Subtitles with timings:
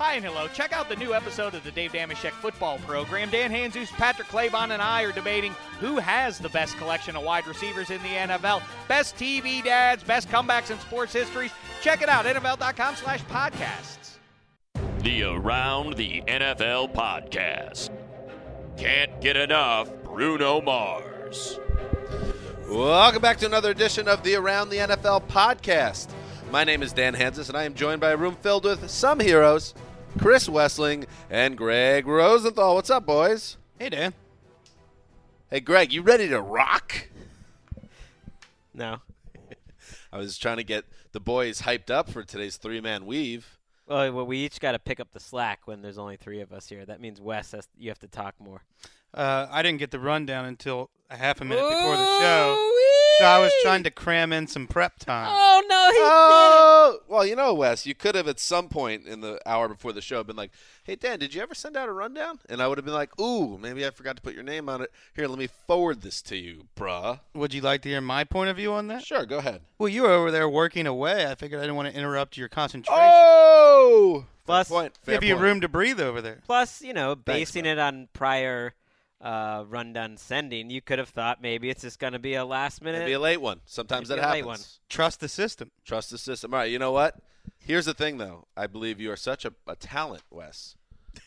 [0.00, 0.48] Hi and hello.
[0.48, 3.28] Check out the new episode of the Dave Dameshek football program.
[3.28, 7.46] Dan Hanzus, Patrick Claybon, and I are debating who has the best collection of wide
[7.46, 8.62] receivers in the NFL.
[8.88, 11.52] Best TV dads, best comebacks in sports history.
[11.82, 14.16] Check it out, NFL.com slash podcasts.
[15.00, 17.90] The Around the NFL podcast.
[18.78, 21.60] Can't get enough Bruno Mars.
[22.70, 26.08] Welcome back to another edition of the Around the NFL podcast.
[26.50, 29.20] My name is Dan Hanzus, and I am joined by a room filled with some
[29.20, 29.74] heroes
[30.18, 32.74] Chris Wesseling and Greg Rosenthal.
[32.74, 33.56] What's up, boys?
[33.78, 34.14] Hey, Dan.
[35.50, 37.08] Hey, Greg, you ready to rock?
[38.74, 38.98] No.
[40.12, 43.58] I was trying to get the boys hyped up for today's three man weave.
[43.86, 46.52] Well, well, we each got to pick up the slack when there's only three of
[46.52, 46.84] us here.
[46.84, 48.62] That means Wes, has, you have to talk more.
[49.12, 52.56] Uh, I didn't get the rundown until a half a minute before the show,
[53.18, 55.28] so I was trying to cram in some prep time.
[55.30, 59.20] Oh no, he Oh, well, you know, Wes, you could have at some point in
[59.20, 60.52] the hour before the show been like,
[60.84, 63.18] "Hey, Dan, did you ever send out a rundown?" And I would have been like,
[63.20, 64.92] "Ooh, maybe I forgot to put your name on it.
[65.14, 68.48] Here, let me forward this to you, bruh." Would you like to hear my point
[68.50, 69.04] of view on that?
[69.04, 69.62] Sure, go ahead.
[69.78, 71.26] Well, you were over there working away.
[71.26, 72.94] I figured I didn't want to interrupt your concentration.
[73.02, 74.98] Oh, Plus- fair point.
[75.02, 75.42] Fair Give you point.
[75.44, 76.38] room to breathe over there.
[76.46, 77.78] Plus, you know, basing man.
[77.78, 78.74] it on prior
[79.20, 82.82] uh, rundown sending, you could have thought maybe it's just going to be a last
[82.82, 83.06] minute.
[83.06, 83.60] be a late one.
[83.66, 84.46] Sometimes Maybe that a late happens.
[84.46, 84.60] one.
[84.88, 85.70] Trust the system.
[85.84, 86.54] Trust the system.
[86.54, 87.16] All right, you know what?
[87.58, 88.46] Here's the thing, though.
[88.56, 90.74] I believe you are such a, a talent, Wes,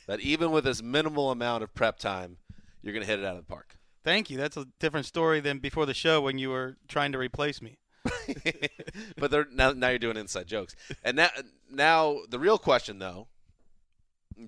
[0.08, 2.38] that even with this minimal amount of prep time,
[2.81, 3.78] you're going to hit it out of the park.
[4.04, 4.38] Thank you.
[4.38, 7.78] That's a different story than before the show when you were trying to replace me.
[9.18, 10.75] but they're, now, now you're doing inside jokes.
[11.04, 11.30] And now,
[11.72, 13.28] now the real question, though,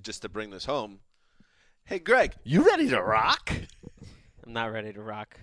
[0.02, 1.00] just to bring this home.
[1.86, 3.52] Hey, Greg, you ready to rock?
[4.46, 5.40] I'm not ready to rock.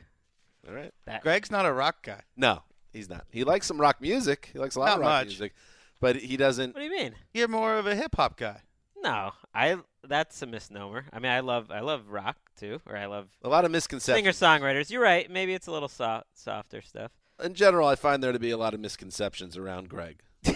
[0.69, 0.93] All right.
[1.07, 1.23] That.
[1.23, 2.21] Greg's not a rock guy.
[2.37, 3.27] No, he's not.
[3.31, 4.51] He likes some rock music.
[4.53, 5.27] He likes a lot Not of rock much.
[5.29, 5.55] music,
[6.01, 6.75] but he doesn't.
[6.75, 7.15] What do you mean?
[7.33, 8.61] You're more of a hip hop guy.
[9.03, 9.77] No, I.
[10.05, 11.05] That's a misnomer.
[11.13, 14.37] I mean, I love I love rock too, or I love A lot of misconceptions.
[14.37, 14.91] singer songwriters.
[14.91, 15.31] You're right.
[15.31, 17.13] Maybe it's a little soft, softer stuff.
[17.43, 20.19] in general, I find there to be a lot of misconceptions around Greg.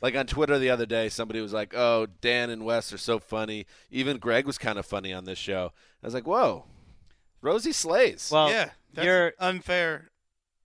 [0.00, 3.18] like on Twitter the other day, somebody was like, "Oh, Dan and Wes are so
[3.18, 5.72] funny." Even Greg was kind of funny on this show.
[6.02, 6.64] I was like, "Whoa,
[7.42, 10.10] Rosie slays." Well, yeah, that's you're unfair.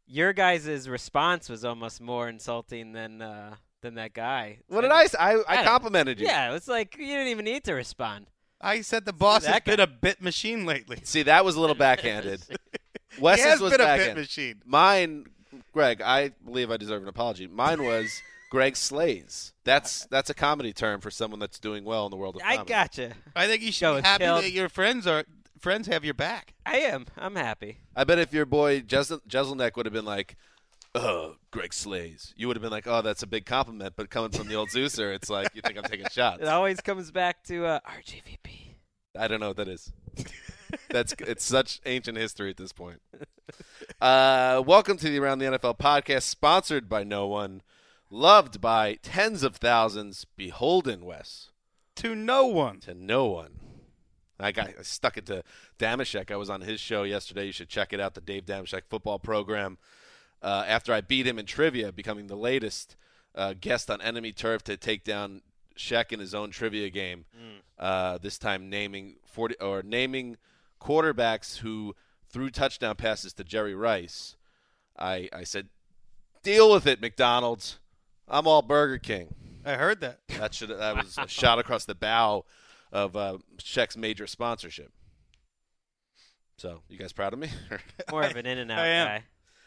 [0.07, 4.59] your guys' response was almost more insulting than uh, than that guy.
[4.67, 5.05] what did I?
[5.07, 5.17] say?
[5.19, 6.27] I, I I complimented you.
[6.27, 8.27] Yeah, it was like you didn't even need to respond.
[8.61, 10.97] I said the boss has that been a bit machine lately.
[11.03, 12.41] See, that was a little backhanded.
[13.15, 14.61] he Wes's has was been a bit machine.
[14.65, 15.25] Mine,
[15.73, 17.47] Greg, I believe I deserve an apology.
[17.47, 19.53] Mine was Greg slays.
[19.63, 22.53] That's that's a comedy term for someone that's doing well in the world of comedy.
[22.53, 22.73] I comedy.
[22.73, 23.11] gotcha.
[23.35, 24.41] I think you should Go be happy chill.
[24.41, 25.25] that your friends are
[25.59, 26.53] friends have your back.
[26.65, 27.05] I am.
[27.17, 27.79] I'm happy.
[27.95, 30.35] I bet if your boy Jesel- Jeselnik would have been like,
[30.93, 34.31] "Oh, Greg slays," you would have been like, "Oh, that's a big compliment." But coming
[34.31, 36.41] from the old Zeuser, it's like you think I'm taking shots.
[36.41, 38.75] It always comes back to uh, RGVP.
[39.17, 39.91] I don't know what that is.
[40.89, 42.99] That's it's such ancient history at this point.
[44.01, 47.61] Uh, welcome to the Around the NFL podcast, sponsored by no one,
[48.09, 51.49] loved by tens of thousands, beholden Wes
[51.97, 52.79] To no one.
[52.81, 53.59] to no one.
[54.39, 55.43] I got I stuck it to
[55.79, 56.29] Dameshek.
[56.29, 57.45] I was on his show yesterday.
[57.45, 59.77] You should check it out, the Dave Dameshek football program.
[60.41, 62.97] Uh, after I beat him in trivia, becoming the latest
[63.33, 65.41] uh, guest on Enemy Turf to take down
[65.77, 67.25] Sheck in his own trivia game.
[67.79, 70.37] Uh, this time naming forty or naming
[70.81, 71.95] quarterbacks who
[72.29, 74.35] threw touchdown passes to Jerry Rice.
[74.99, 75.69] I I said,
[76.43, 77.79] deal with it, McDonald's.
[78.27, 79.33] I'm all Burger King.
[79.65, 80.19] I heard that.
[80.37, 82.45] That should that was a shot across the bow
[82.91, 84.91] of uh, Sheck's major sponsorship.
[86.57, 87.49] So, you guys proud of me?
[88.11, 89.23] More of an in and out guy.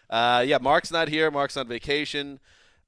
[0.08, 1.30] Uh, yeah, Mark's not here.
[1.30, 2.40] Mark's on vacation.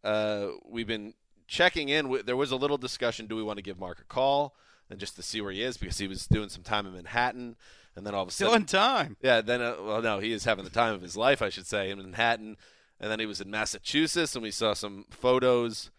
[0.02, 1.12] Uh, we've been
[1.46, 2.20] checking in.
[2.24, 3.26] There was a little discussion.
[3.26, 4.54] Do we want to give Mark a call
[4.88, 7.56] and just to see where he is because he was doing some time in Manhattan,
[7.94, 9.16] and then all of a Still sudden, in time.
[9.22, 9.40] yeah.
[9.42, 11.90] Then, uh, well, no, he is having the time of his life, I should say,
[11.90, 12.56] in Manhattan,
[13.00, 15.90] and then he was in Massachusetts, and we saw some photos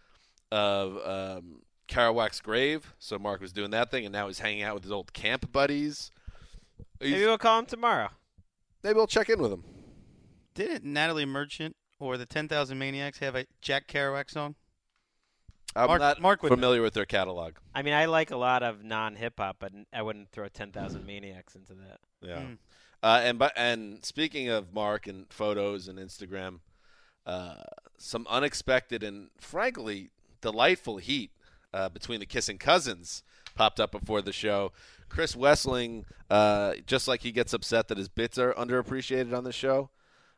[0.52, 2.94] of um, Kerouac's grave.
[3.00, 5.52] So Mark was doing that thing, and now he's hanging out with his old camp
[5.52, 6.12] buddies.
[7.00, 8.10] He's- Maybe we'll call him tomorrow.
[8.84, 9.64] maybe we'll check in with him.
[10.54, 14.56] Didn't Natalie Merchant or the 10,000 Maniacs have a Jack Kerouac song?
[15.76, 16.56] I'm Mark- not Mark would know.
[16.58, 17.54] familiar with their catalog.
[17.74, 21.06] I mean, I like a lot of non hip hop, but I wouldn't throw 10,000
[21.06, 22.00] Maniacs into that.
[22.22, 22.40] Yeah.
[22.42, 22.58] Mm.
[23.02, 26.60] Uh, and but and speaking of Mark and photos and Instagram,
[27.26, 27.56] uh,
[27.98, 30.10] some unexpected and frankly
[30.42, 31.32] delightful heat
[31.74, 33.24] uh, between the kissing cousins
[33.56, 34.72] popped up before the show.
[35.10, 39.52] Chris Wesseling, uh, just like he gets upset that his bits are underappreciated on the
[39.52, 39.90] show,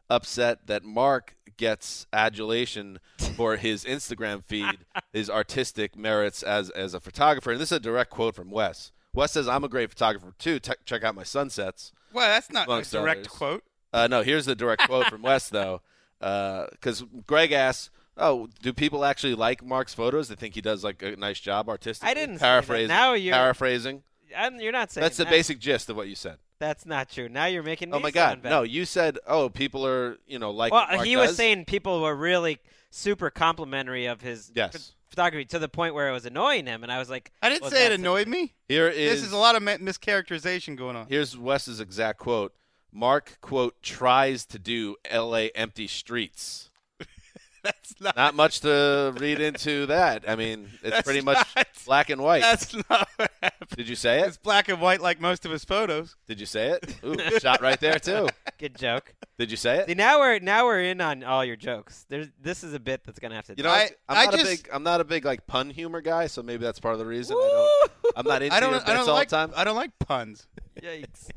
[0.09, 3.00] upset that Mark gets adulation
[3.38, 4.80] for his Instagram feed,
[5.12, 7.51] his artistic merits as as a photographer.
[7.51, 8.91] And this is a direct quote from Wes.
[9.13, 10.59] Wes says, "I'm a great photographer too.
[10.59, 13.27] Te- check out my sunsets." Well, that's not a direct others.
[13.31, 13.63] quote.
[13.91, 15.81] Uh, no, here's the direct quote from Wes though,
[16.24, 20.30] Uh, because Greg asks, "Oh, do people actually like Mark's photos?
[20.30, 22.46] They think he does like a nice job artistically." I didn't say that.
[22.46, 22.88] paraphrasing.
[22.88, 24.04] Now you're- paraphrasing.
[24.36, 25.30] I'm, you're not saying That's the that.
[25.30, 26.38] basic gist of what you said.
[26.58, 27.30] That's not true.
[27.30, 28.50] Now you're making me Oh my sound God, bad.
[28.50, 28.62] no!
[28.64, 32.02] You said, "Oh, people are you know like." Well, Mark he was does." saying people
[32.02, 32.60] were really
[32.90, 34.94] super complimentary of his Yes.
[35.10, 37.64] photography to the point where it was annoying him, and I was like, I didn't
[37.64, 38.54] well, say it that's a- annoyed me.
[38.68, 41.08] Here is, This is a lot of mischaracterization going on.
[41.08, 42.54] Here's Wes's exact quote.
[42.94, 45.50] Mark quote tries to do L.A.
[45.56, 46.69] empty streets.
[47.63, 48.16] That's not.
[48.18, 50.25] Not much to read into that.
[50.28, 52.42] I mean, it's pretty much not- black and white.
[52.42, 53.69] That's not what happened.
[53.78, 54.28] Did you say it?
[54.28, 56.16] It's black and white like most of his photos.
[56.28, 56.98] Did you say it?
[57.06, 58.28] Ooh, shot right there too.
[58.60, 59.13] good joke.
[59.40, 59.98] Did you say See, it?
[59.98, 62.06] now we're now we're in on all your jokes.
[62.10, 63.54] There's this is a bit that's gonna have to.
[63.56, 66.01] You know, I- I'm I not a big, I'm not a big like pun humor
[66.01, 67.38] guy, so maybe that's part of the reason.
[67.38, 68.72] I don't, I'm not into I don't.
[68.74, 69.30] your I don't all like.
[69.30, 69.51] the time.
[69.56, 70.48] I don't like puns.
[70.81, 71.30] Yikes.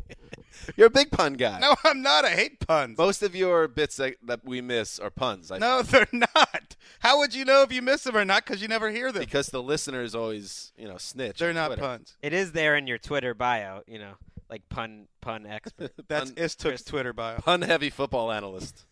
[0.76, 1.58] You're a big pun guy.
[1.60, 2.25] No, I'm not.
[2.25, 2.96] I hate puns.
[2.98, 5.50] Most of your bits that, that we miss are puns.
[5.50, 6.76] I No, they're not.
[7.00, 8.44] How would you know if you miss them or not?
[8.46, 9.20] Because you never hear them.
[9.22, 11.38] because the listeners always, you know, snitch.
[11.38, 11.82] they're on not Twitter.
[11.82, 12.16] puns.
[12.22, 13.82] It is there in your Twitter bio.
[13.87, 14.12] You know,
[14.50, 15.93] like pun pun expert.
[16.08, 17.38] That's Pun- Istook's Twitter bio.
[17.38, 18.87] Pun heavy football analyst.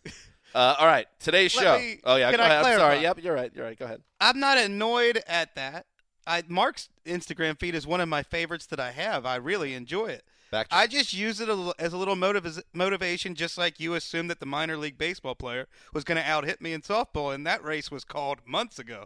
[0.53, 1.77] Uh, all right, today's Let show.
[1.79, 2.65] me- oh yeah, can go I ahead.
[2.65, 3.01] I'm sorry.
[3.01, 3.51] Yep, you're right.
[3.53, 3.77] You're right.
[3.77, 4.01] Go ahead.
[4.21, 5.85] I'm not annoyed at that.
[6.27, 9.25] I Mark's Instagram feed is one of my favorites that I have.
[9.25, 10.23] I really enjoy it.
[10.51, 10.69] Back.
[10.69, 11.49] To I just use it
[11.79, 15.67] as a little motiv- motivation, just like you assumed that the minor league baseball player
[15.93, 19.05] was going to out hit me in softball, and that race was called months ago.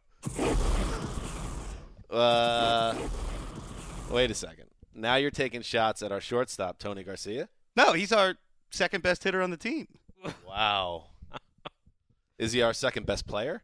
[2.10, 2.96] uh,
[4.10, 4.66] wait a second.
[4.94, 7.48] Now you're taking shots at our shortstop, Tony Garcia.
[7.76, 8.36] No, he's our
[8.72, 9.88] second best hitter on the team.
[10.48, 11.06] Wow.
[12.38, 13.64] Is he our second best player?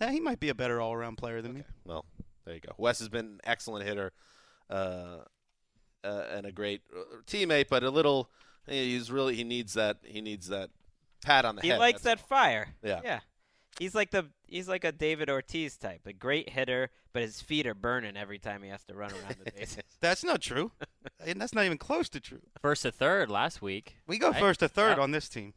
[0.00, 1.62] Yeah, he might be a better all around player than me.
[1.84, 2.04] Well,
[2.44, 2.72] there you go.
[2.78, 4.12] Wes has been an excellent hitter,
[4.70, 5.18] uh,
[6.04, 8.30] uh, and a great uh, teammate, but a little.
[8.66, 10.70] He's really he needs that he needs that
[11.24, 11.74] pat on the he head.
[11.76, 12.74] He likes That's that fire.
[12.82, 13.00] Yeah.
[13.02, 13.20] Yeah.
[13.78, 17.66] He's like the he's like a David Ortiz type, a great hitter, but his feet
[17.66, 19.84] are burning every time he has to run around the bases.
[20.00, 20.72] That's not true.
[21.24, 22.40] and that's not even close to true.
[22.60, 23.96] First to third last week.
[24.06, 24.40] We go Right?
[24.40, 24.98] first to third Yep.
[24.98, 25.54] on this team.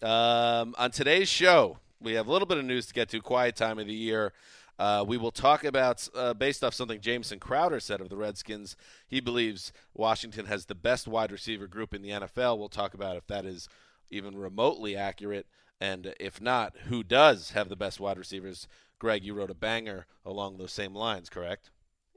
[0.00, 3.20] Um, on today's show, we have a little bit of news to get to.
[3.20, 4.32] Quiet time of the year.
[4.78, 8.76] Uh, we will talk about, uh, based off something Jamison Crowder said of the Redskins,
[9.08, 12.56] he believes Washington has the best wide receiver group in the NFL.
[12.58, 13.68] We'll talk about if that is
[14.10, 15.46] even remotely accurate,
[15.80, 18.68] and if not, who does have the best wide receivers.
[19.00, 21.70] Greg, you wrote a banger along those same lines, correct?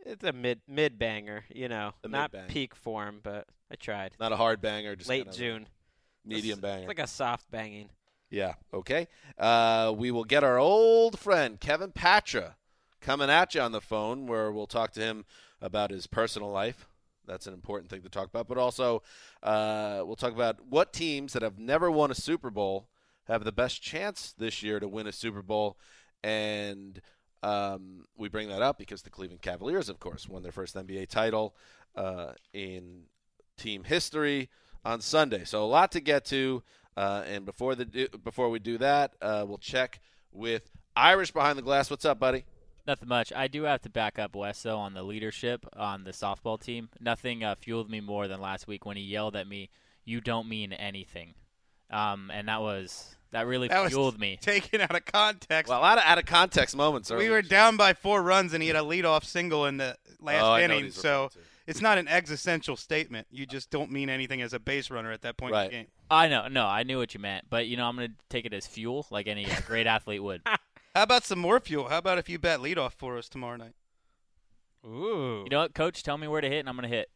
[0.03, 2.49] it's a mid mid banger, you know, A not mid-bang.
[2.49, 4.13] peak form, but I tried.
[4.19, 5.67] Not a hard banger, just Late kind of a June,
[6.25, 6.89] medium It's- banger.
[6.91, 7.89] It's like a soft banging.
[8.31, 8.53] Yeah.
[8.73, 9.09] Okay.
[9.37, 12.55] Uh, we will get our old friend Kevin Patra
[13.01, 15.25] coming at you on the phone, where we'll talk to him
[15.61, 16.87] about his personal life.
[17.27, 18.47] That's an important thing to talk about.
[18.47, 19.03] But also,
[19.43, 22.87] uh, we'll talk about what teams that have never won a Super Bowl
[23.25, 25.77] have the best chance this year to win a Super Bowl.
[26.23, 27.01] And
[27.43, 31.09] um, we bring that up because the Cleveland Cavaliers, of course, won their first NBA
[31.09, 31.53] title
[31.95, 33.03] uh, in
[33.57, 34.49] team history
[34.85, 35.43] on Sunday.
[35.43, 36.63] So a lot to get to.
[36.97, 39.99] Uh, and before the before we do that, uh, we'll check
[40.31, 41.89] with Irish behind the glass.
[41.89, 42.43] What's up, buddy?
[42.87, 43.31] Nothing much.
[43.33, 46.89] I do have to back up Wes though on the leadership on the softball team.
[46.99, 49.69] Nothing uh, fueled me more than last week when he yelled at me,
[50.03, 51.33] "You don't mean anything,"
[51.91, 54.37] um, and that was that really That was fueled me.
[54.41, 55.69] taken out of context.
[55.69, 57.09] Well, a lot of out of context moments.
[57.11, 60.41] we were down by four runs, and he had a leadoff single in the last
[60.43, 60.83] Oh, I know what inning.
[60.85, 61.39] he's So referring to.
[61.67, 63.27] It's not an existential statement.
[63.31, 65.65] You just don't mean anything as a base runner at that point Right.
[65.65, 65.87] in the game.
[66.09, 68.53] I know, no, I knew what you meant, but you know, I'm gonna take it
[68.53, 70.41] as fuel, like any uh, great athlete would.
[70.95, 71.87] How about some more fuel?
[71.87, 73.73] How about if you bet leadoff for us tomorrow night?
[74.85, 75.41] Ooh.
[75.43, 76.03] You know what, Coach?
[76.03, 77.09] Tell me where to hit, and I'm gonna hit.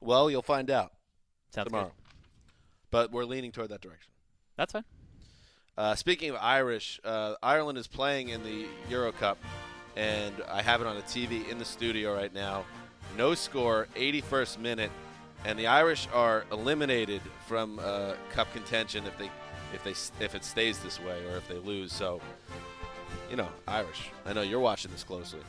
[0.00, 0.92] Well, you'll find out
[1.54, 1.86] Sounds tomorrow.
[1.86, 1.92] good.
[2.90, 4.10] But we're leaning toward that direction.
[4.56, 4.84] That's fine.
[5.76, 9.38] Uh, speaking of Irish, uh, Ireland is playing in the Euro Cup,
[9.96, 12.64] and I have it on a TV in the studio right now.
[13.16, 14.90] No score, 81st minute,
[15.44, 19.30] and the Irish are eliminated from uh, Cup contention if they
[19.74, 21.92] if they if it stays this way or if they lose.
[21.92, 22.20] So,
[23.30, 24.10] you know, Irish.
[24.26, 25.40] I know you're watching this closely.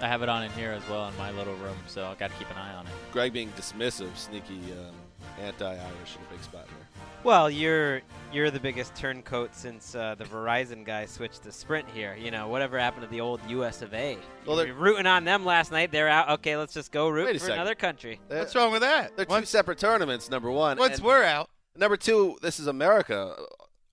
[0.00, 2.30] I have it on in here as well in my little room, so I got
[2.30, 2.92] to keep an eye on it.
[3.12, 4.94] Greg being dismissive, sneaky, um,
[5.42, 6.86] anti-Irish in a big spot here.
[7.24, 12.16] Well, you're you're the biggest turncoat since uh, the Verizon guy switched to Sprint here.
[12.18, 13.82] You know, whatever happened to the old U.S.
[13.82, 14.16] of A.
[14.46, 15.92] Well, You're they're- rooting on them last night.
[15.92, 16.28] They're out.
[16.30, 17.54] Okay, let's just go root Wait for second.
[17.54, 18.18] another country.
[18.28, 19.16] They're, What's wrong with that?
[19.16, 20.30] they're two separate tournaments.
[20.30, 20.78] Number one.
[20.78, 23.34] once and- we're out, Number two, this is America.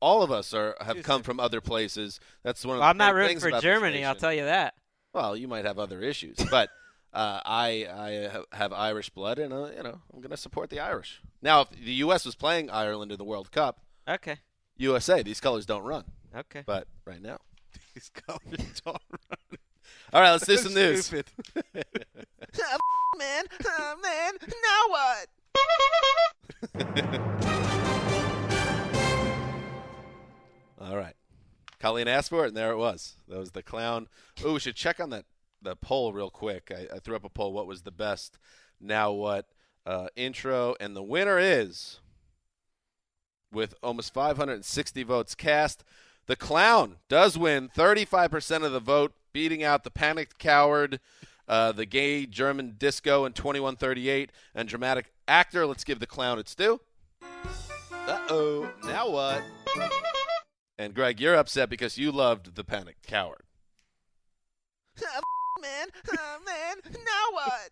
[0.02, 2.20] All of us are have come from other places.
[2.44, 4.04] That's one of Well, the I'm not rooting things for Germany.
[4.06, 4.74] I'll tell you that.
[5.14, 6.70] Well, you might have other issues, but
[7.14, 7.88] uh, I
[8.52, 11.22] I have Irish blood, and uh, you know I'm going to support the Irish.
[11.42, 12.26] Now, if the U.S.
[12.26, 14.38] was playing Ireland in the World Cup, Okay.
[14.78, 16.04] USA, these colors don't run.
[16.36, 16.64] Okay.
[16.66, 17.38] But right now,
[17.94, 19.60] these colors don't run.
[20.14, 21.06] all right, let's do some news.
[21.06, 21.28] Stupid.
[23.18, 23.44] man,
[24.02, 25.28] man, now what?
[30.82, 31.16] All right.
[31.80, 33.16] Colleen asked for it, and there it was.
[33.28, 34.08] That was the clown.
[34.44, 35.26] Oh, we should check on that
[35.62, 36.72] the poll real quick.
[36.76, 37.54] I, I threw up a poll.
[37.54, 38.38] What was the best?
[38.80, 39.48] Now what?
[39.86, 42.00] Uh, intro, and the winner is
[43.52, 45.84] with almost 560 votes cast.
[46.28, 51.00] The clown does win 35% of the vote, beating out the panicked coward,
[51.48, 55.66] uh, the gay German disco in 2138, and dramatic actor.
[55.66, 56.80] Let's give the clown its due.
[57.92, 58.72] Uh oh.
[58.84, 59.44] Now what?
[60.78, 63.42] And Greg, you're upset because you loved the panicked coward.
[65.62, 65.88] man,
[66.46, 67.70] man, now what?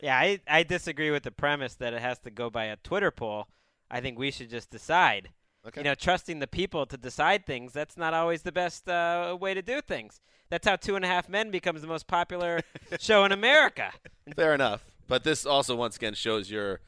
[0.00, 3.10] Yeah, I, I disagree with the premise that it has to go by a Twitter
[3.10, 3.46] poll.
[3.90, 5.30] I think we should just decide.
[5.66, 5.80] Okay.
[5.80, 9.54] You know, trusting the people to decide things, that's not always the best uh, way
[9.54, 10.20] to do things.
[10.50, 12.60] That's how Two and a Half Men becomes the most popular
[12.98, 13.92] show in America.
[14.34, 14.84] Fair enough.
[15.06, 16.80] But this also once again shows your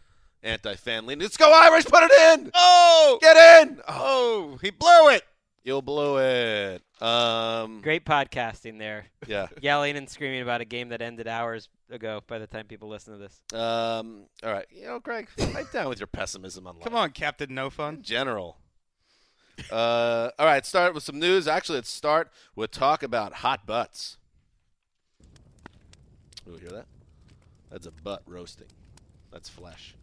[0.42, 1.20] anti-fan lean.
[1.20, 2.50] Let's go Irish, put it in.
[2.52, 3.80] Oh, Get in.
[3.86, 5.22] Oh, oh, he blew it.
[5.64, 6.82] You'll blow it.
[7.02, 9.06] Um Great podcasting there.
[9.26, 9.46] yeah.
[9.62, 13.14] Yelling and screaming about a game that ended hours ago by the time people listen
[13.14, 13.40] to this.
[13.58, 14.66] Um all right.
[14.70, 16.84] You know, Greg, pipe down with your pessimism on life.
[16.84, 18.02] Come on, Captain No In Fun.
[18.02, 18.58] general.
[19.70, 21.48] Uh all right, start with some news.
[21.48, 24.18] Actually, let's start with talk about hot butts.
[26.46, 26.86] Ooh, hear that?
[27.70, 28.66] That's a butt roasting.
[29.32, 29.94] That's flesh.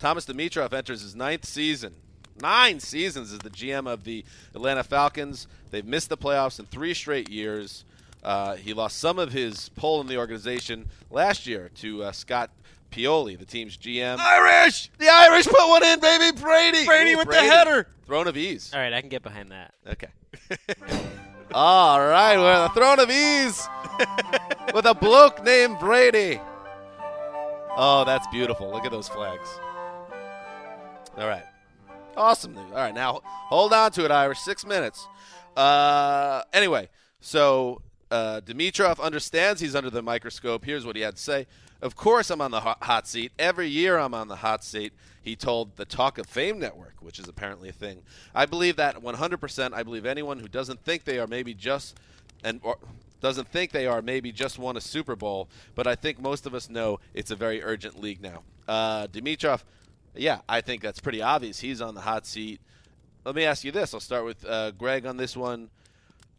[0.00, 1.94] Thomas Dimitroff enters his ninth season.
[2.40, 5.46] Nine seasons as the GM of the Atlanta Falcons.
[5.70, 7.84] They've missed the playoffs in three straight years.
[8.22, 12.50] Uh, he lost some of his pull in the organization last year to uh, Scott
[12.90, 14.18] Pioli, the team's GM.
[14.18, 14.90] Irish.
[14.98, 16.38] The Irish put one in, baby.
[16.38, 16.84] Brady.
[16.84, 17.86] Brady Ooh, with the header.
[18.06, 18.70] Throne of ease.
[18.74, 19.72] All right, I can get behind that.
[19.86, 20.08] Okay.
[21.54, 23.66] All right, we're on the throne of ease
[24.74, 26.40] with a bloke named Brady.
[27.76, 28.70] Oh, that's beautiful.
[28.70, 29.48] Look at those flags.
[31.16, 31.44] All right.
[32.16, 32.64] Awesome news.
[32.70, 34.40] All right, now hold on to it, Irish.
[34.40, 35.06] Six minutes.
[35.56, 36.88] Uh, anyway,
[37.20, 40.64] so uh, Dimitroff understands he's under the microscope.
[40.64, 41.46] Here's what he had to say.
[41.82, 43.32] Of course, I'm on the hot, seat.
[43.38, 44.92] Every year I'm on the hot seat.
[45.22, 48.02] He told the Talk of Fame Network, which is apparently a thing.
[48.34, 49.72] I believe that 100%.
[49.72, 51.98] I believe anyone who doesn't think they are maybe just
[52.42, 52.76] and or
[53.20, 56.54] doesn't think they are maybe just won a Super Bowl, but I think most of
[56.54, 58.42] us know it's a very urgent league now.
[58.66, 59.62] Uh, Dimitroff,
[60.14, 61.60] yeah, I think that's pretty obvious.
[61.60, 62.60] He's on the hot seat.
[63.24, 63.92] Let me ask you this.
[63.94, 65.70] I'll start with uh, Greg on this one.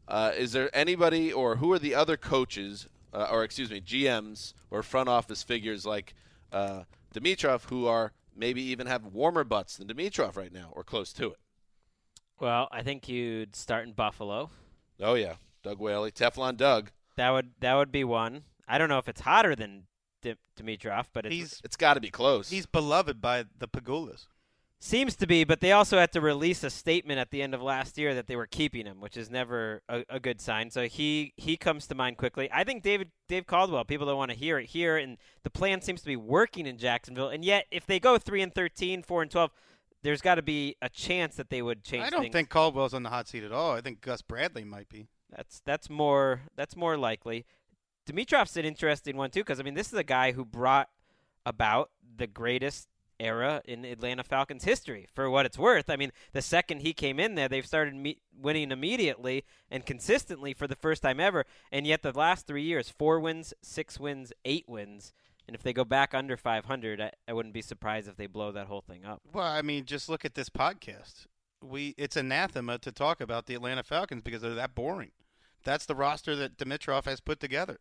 [0.07, 4.53] Uh, is there anybody or who are the other coaches, uh, or excuse me, GMs
[4.69, 6.13] or front office figures like
[6.51, 11.13] uh, Dimitroff who are maybe even have warmer butts than Dimitroff right now or close
[11.13, 11.37] to it?
[12.39, 14.49] Well, I think you'd start in Buffalo.
[14.99, 16.91] Oh yeah, Doug Whaley, Teflon Doug.
[17.15, 18.43] That would that would be one.
[18.67, 19.83] I don't know if it's hotter than
[20.21, 22.49] Dim- Dimitroff, but it's He's It's got to be close.
[22.49, 24.27] he's beloved by the Pegulas.
[24.83, 27.61] Seems to be, but they also had to release a statement at the end of
[27.61, 30.71] last year that they were keeping him, which is never a, a good sign.
[30.71, 32.49] So he he comes to mind quickly.
[32.51, 33.85] I think David Dave Caldwell.
[33.85, 36.79] People don't want to hear it here, and the plan seems to be working in
[36.79, 37.29] Jacksonville.
[37.29, 39.51] And yet, if they go three and 13, 4 and twelve,
[40.01, 42.03] there's got to be a chance that they would change.
[42.03, 42.33] I don't things.
[42.33, 43.73] think Caldwell's on the hot seat at all.
[43.73, 45.05] I think Gus Bradley might be.
[45.29, 47.45] That's that's more that's more likely.
[48.11, 50.89] Dimitroff's an interesting one too, because I mean, this is a guy who brought
[51.45, 52.87] about the greatest
[53.19, 55.07] era in Atlanta Falcons history.
[55.13, 58.21] For what it's worth, I mean, the second he came in there, they've started me-
[58.35, 61.45] winning immediately and consistently for the first time ever.
[61.71, 65.13] And yet, the last three years, four wins, six wins, eight wins.
[65.47, 68.51] And if they go back under 500, I, I wouldn't be surprised if they blow
[68.51, 69.21] that whole thing up.
[69.33, 71.27] Well, I mean, just look at this podcast.
[71.63, 75.11] We it's anathema to talk about the Atlanta Falcons because they're that boring.
[75.63, 77.77] That's the roster that Dimitroff has put together.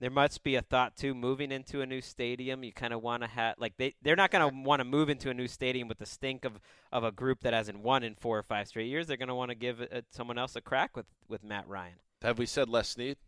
[0.00, 1.14] There must be a thought too.
[1.14, 4.30] Moving into a new stadium, you kind of want to have like they they're not
[4.32, 6.58] going to want to move into a new stadium with the stink of,
[6.92, 9.06] of a group that hasn't won in four or five straight years.
[9.06, 11.94] They're going to want to give uh someone else a crack with with Matt Ryan.
[12.22, 13.18] Have we said Les Snead?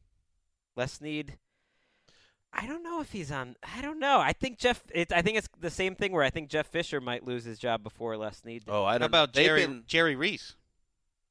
[0.75, 1.39] Les Snead.
[2.53, 3.55] I don't know if he's on.
[3.77, 4.19] I don't know.
[4.19, 4.83] I think Jeff.
[4.93, 7.59] It, I think it's the same thing where I think Jeff Fisher might lose his
[7.59, 8.65] job before Les Snead.
[8.65, 8.73] Did.
[8.73, 9.33] Oh, I How don't about know.
[9.41, 10.57] They've Jerry been- Jerry Reese?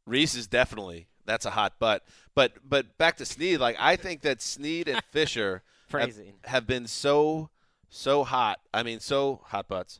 [0.06, 2.04] Reese is definitely that's a hot butt.
[2.34, 6.16] But but back to Snead, like I think that Snead and Fisher have,
[6.46, 7.50] have been so
[7.90, 8.60] so hot.
[8.74, 10.00] I mean, so hot butts,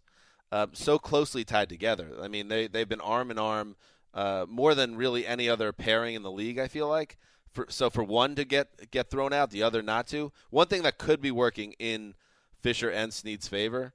[0.52, 2.12] um, so closely tied together.
[2.22, 3.76] I mean, they they've been arm in arm
[4.14, 6.60] uh, more than really any other pairing in the league.
[6.60, 7.18] I feel like.
[7.52, 10.34] For, so for one to get get thrown out, the other not to.
[10.50, 12.14] One thing that could be working in
[12.62, 13.94] Fisher and Snead's favor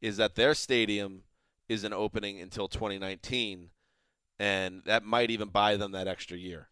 [0.00, 1.24] is that their stadium
[1.68, 3.70] isn't opening until 2019,
[4.40, 6.68] and that might even buy them that extra year.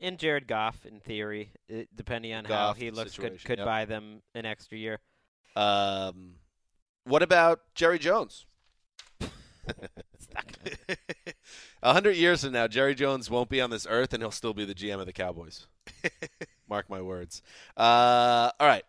[0.00, 1.50] And Jared Goff, in theory,
[1.94, 3.66] depending on how he looks, could could yep.
[3.66, 5.00] buy them an extra year.
[5.56, 6.34] Um,
[7.04, 8.44] what about Jerry Jones?
[11.82, 14.54] A hundred years from now, Jerry Jones won't be on this earth, and he'll still
[14.54, 15.66] be the GM of the Cowboys.
[16.68, 17.42] Mark my words.
[17.76, 18.84] Uh, all right.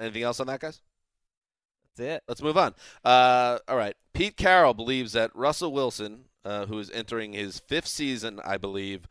[0.00, 0.80] Anything else on that, guys?
[1.96, 2.22] That's it.
[2.28, 2.74] Let's move on.
[3.04, 3.96] Uh, all right.
[4.12, 9.06] Pete Carroll believes that Russell Wilson, uh, who is entering his fifth season, I believe,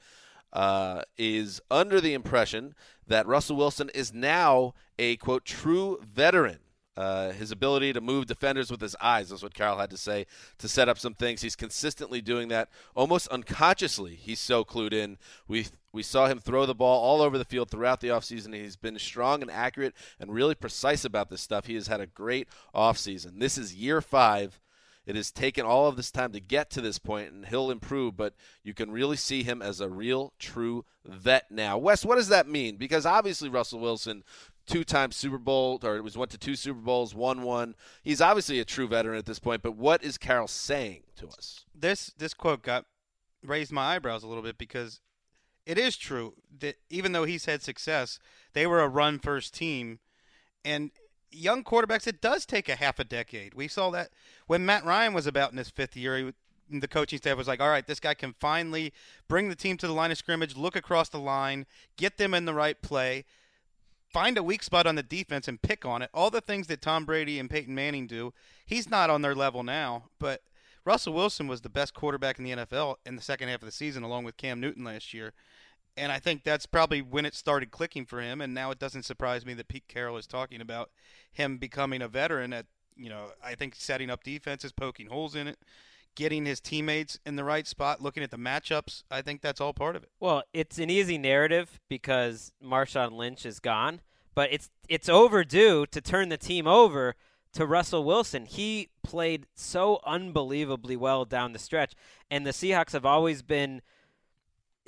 [0.54, 2.74] uh, is under the impression
[3.06, 6.60] that Russell Wilson is now a quote true veteran.
[6.96, 10.26] Uh, his ability to move defenders with his eyes is what Carroll had to say
[10.58, 11.44] to set up some things.
[11.44, 14.16] He's consistently doing that almost unconsciously.
[14.16, 15.20] He's so clued in.
[15.48, 18.56] We we saw him throw the ball all over the field throughout the offseason.
[18.56, 21.68] He's been strong and accurate and really precise about this stuff.
[21.68, 23.40] He has had a great offseason.
[23.40, 24.60] This is year five.
[25.08, 28.18] It has taken all of this time to get to this point, and he'll improve,
[28.18, 31.78] but you can really see him as a real, true vet now.
[31.78, 32.76] Wes, what does that mean?
[32.76, 34.26] Because obviously, Russell Wilson,
[34.66, 37.74] two time Super Bowl, or it was went to two Super Bowls, won one.
[38.04, 41.64] He's obviously a true veteran at this point, but what is Carroll saying to us?
[41.74, 42.86] This this quote got
[43.42, 45.00] raised my eyebrows a little bit because
[45.66, 48.20] it is true that even though he's had success,
[48.52, 50.00] they were a run first team,
[50.66, 50.92] and
[51.32, 53.54] young quarterbacks it does take a half a decade.
[53.54, 54.10] We saw that
[54.48, 56.18] when Matt Ryan was about in his fifth year.
[56.18, 56.34] He,
[56.70, 58.92] the coaching staff was like, "All right, this guy can finally
[59.30, 62.44] bring the team to the line of scrimmage, look across the line, get them in
[62.46, 63.24] the right play."
[64.12, 66.10] find a weak spot on the defense and pick on it.
[66.14, 68.34] All the things that Tom Brady and Peyton Manning do,
[68.66, 70.06] he's not on their level now.
[70.20, 70.42] But
[70.86, 73.72] Russell Wilson was the best quarterback in the NFL in the second half of the
[73.72, 75.34] season, along with Cam Newton last year.
[75.98, 78.40] And I think that's probably when it started clicking for him.
[78.40, 80.92] And now it doesn't surprise me that Pete Carroll is talking about
[81.32, 85.48] him becoming a veteran at, you know, I think setting up defenses, poking holes in
[85.48, 85.58] it,
[86.16, 89.04] getting his teammates in the right spot, looking at the matchups.
[89.10, 90.10] I think that's all part of it.
[90.20, 94.02] Well, it's an easy narrative because Marshawn Lynch is gone,
[94.36, 97.16] but it's it's overdue to turn the team over
[97.54, 98.46] to Russell Wilson.
[98.46, 101.94] He played so unbelievably well down the stretch,
[102.30, 103.82] and the Seahawks have always been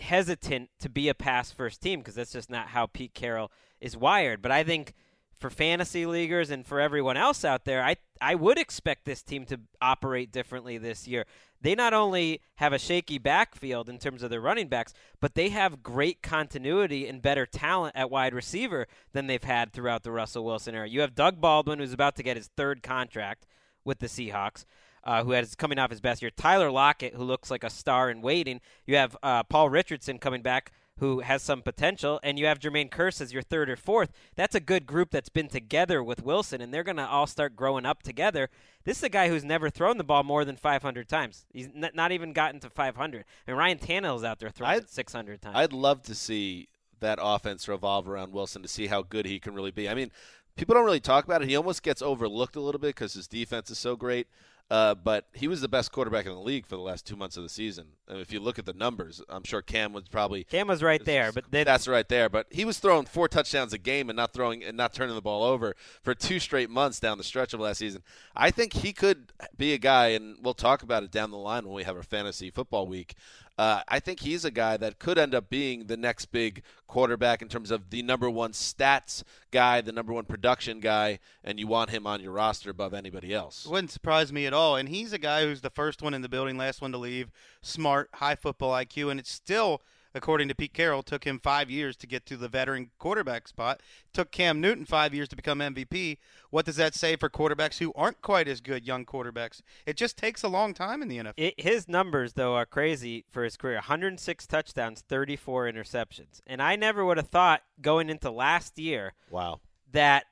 [0.01, 3.95] hesitant to be a pass first team because that's just not how Pete Carroll is
[3.95, 4.41] wired.
[4.41, 4.93] But I think
[5.39, 9.45] for fantasy leaguers and for everyone else out there, I I would expect this team
[9.45, 11.25] to operate differently this year.
[11.61, 15.49] They not only have a shaky backfield in terms of their running backs, but they
[15.49, 20.45] have great continuity and better talent at wide receiver than they've had throughout the Russell
[20.45, 20.87] Wilson era.
[20.87, 23.45] You have Doug Baldwin, who's about to get his third contract
[23.83, 24.65] with the Seahawks.
[25.09, 26.29] Uh, who has coming off his best year?
[26.29, 28.61] Tyler Lockett, who looks like a star in waiting.
[28.85, 32.91] You have uh, Paul Richardson coming back, who has some potential, and you have Jermaine
[32.91, 34.11] Kearse as your third or fourth.
[34.35, 37.55] That's a good group that's been together with Wilson, and they're going to all start
[37.55, 38.49] growing up together.
[38.83, 41.47] This is a guy who's never thrown the ball more than 500 times.
[41.51, 43.25] He's n- not even gotten to 500.
[43.47, 45.55] And Ryan Tannehill's out there throwing I'd- it 600 times.
[45.57, 46.67] I'd love to see
[46.99, 49.89] that offense revolve around Wilson to see how good he can really be.
[49.89, 50.11] I mean,
[50.55, 51.47] people don't really talk about it.
[51.49, 54.27] He almost gets overlooked a little bit because his defense is so great.
[54.69, 57.37] Uh, but he was the best quarterback in the league for the last two months
[57.37, 57.87] of the season.
[58.07, 61.03] And if you look at the numbers, I'm sure Cam was probably Cam was right
[61.03, 62.29] there, but then that's right there.
[62.29, 65.21] But he was throwing four touchdowns a game and not throwing and not turning the
[65.21, 68.03] ball over for two straight months down the stretch of last season.
[68.35, 71.65] I think he could be a guy, and we'll talk about it down the line
[71.65, 73.15] when we have our fantasy football week.
[73.59, 77.41] Uh, I think he's a guy that could end up being the next big quarterback
[77.41, 81.67] in terms of the number one stats guy, the number one production guy, and you
[81.67, 83.65] want him on your roster above anybody else.
[83.65, 84.77] Wouldn't surprise me at all.
[84.77, 87.31] And he's a guy who's the first one in the building, last one to leave,
[87.61, 89.81] smart, high football IQ, and it's still–
[90.13, 93.81] according to Pete Carroll, took him five years to get to the veteran quarterback spot.
[94.13, 96.17] Took Cam Newton five years to become MVP.
[96.49, 99.61] What does that say for quarterbacks who aren't quite as good, young quarterbacks?
[99.85, 101.33] It just takes a long time in the NFL.
[101.37, 106.41] It, his numbers, though, are crazy for his career 106 touchdowns, 34 interceptions.
[106.47, 109.59] And I never would have thought going into last year wow.
[109.91, 110.25] that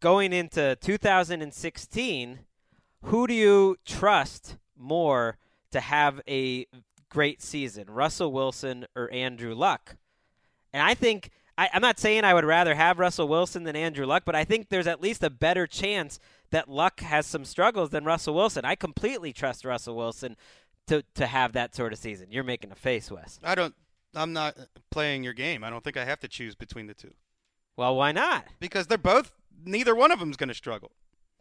[0.00, 2.40] going into 2016,
[3.04, 5.38] who do you trust more
[5.70, 6.66] to have a
[7.10, 9.96] great season, Russell Wilson or Andrew Luck.
[10.72, 14.06] And I think I, am not saying I would rather have Russell Wilson than Andrew
[14.06, 16.18] Luck, but I think there's at least a better chance
[16.50, 18.64] that Luck has some struggles than Russell Wilson.
[18.64, 20.36] I completely trust Russell Wilson
[20.86, 22.28] to to have that sort of season.
[22.30, 23.38] You're making a face, Wes.
[23.44, 23.74] I don't.
[24.14, 24.56] I'm not
[24.90, 25.62] playing your game.
[25.62, 27.12] I don't think I have to choose between the two.
[27.76, 28.46] Well, why not?
[28.58, 29.32] Because they're both.
[29.64, 30.92] Neither one of them is going to struggle.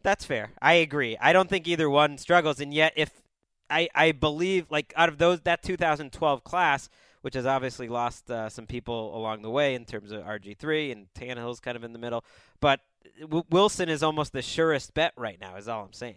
[0.04, 0.52] That's fair.
[0.62, 1.18] I agree.
[1.20, 3.22] I don't think either one struggles, and yet if
[3.70, 6.90] I, I believe like out of those that 2012 class,
[7.22, 11.08] which has obviously lost uh, some people along the way in terms of RG3 and
[11.14, 12.24] Tannehill's kind of in the middle,
[12.60, 12.82] but
[13.22, 15.56] w- Wilson is almost the surest bet right now.
[15.56, 16.16] Is all I'm saying.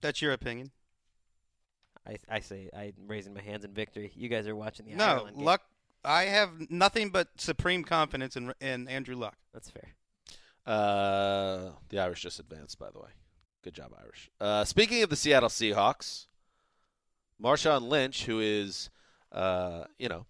[0.00, 0.70] That's your opinion.
[2.06, 4.12] I I say I'm raising my hands in victory.
[4.14, 5.44] You guys are watching the no Ireland game.
[5.44, 5.62] luck.
[6.04, 9.36] I have nothing but supreme confidence in in Andrew Luck.
[9.52, 9.94] That's fair.
[10.64, 13.08] Uh, the Irish just advanced, by the way.
[13.62, 14.30] Good job, Irish.
[14.40, 16.26] Uh, speaking of the Seattle Seahawks,
[17.42, 18.90] Marshawn Lynch, who is,
[19.32, 20.26] uh, you know,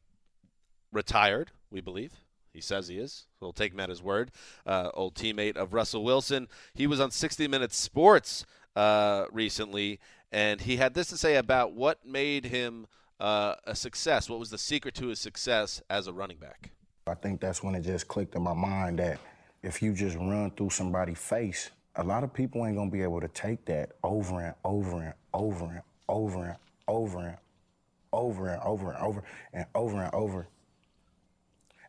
[0.92, 2.12] retired, we believe.
[2.52, 3.26] He says he is.
[3.40, 4.30] We'll take him at his word.
[4.66, 6.48] Uh, old teammate of Russell Wilson.
[6.74, 10.00] He was on 60 Minutes Sports uh, recently,
[10.32, 12.86] and he had this to say about what made him
[13.20, 14.28] uh, a success.
[14.28, 16.70] What was the secret to his success as a running back?
[17.06, 19.18] I think that's when it just clicked in my mind that
[19.62, 23.20] if you just run through somebody's face, a lot of people ain't gonna be able
[23.20, 27.38] to take that over and over and over and over and over and
[28.12, 29.22] over and over and over
[29.54, 30.48] and over and over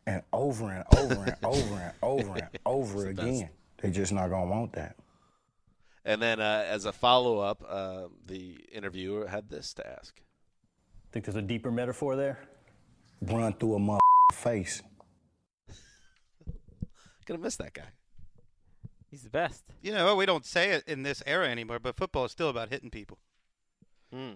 [0.05, 3.49] and over and over and over and over and over again.
[3.81, 4.95] They just not gonna want that.
[6.05, 10.19] And then, uh, as a follow up, uh, the interviewer had this to ask.
[11.11, 12.39] Think there's a deeper metaphor there?
[13.21, 13.99] Run through a mother
[14.31, 14.81] face.
[17.25, 17.83] Gonna miss that guy.
[19.09, 19.63] He's the best.
[19.81, 22.69] You know, we don't say it in this era anymore, but football is still about
[22.69, 23.17] hitting people.
[24.13, 24.33] Hmm.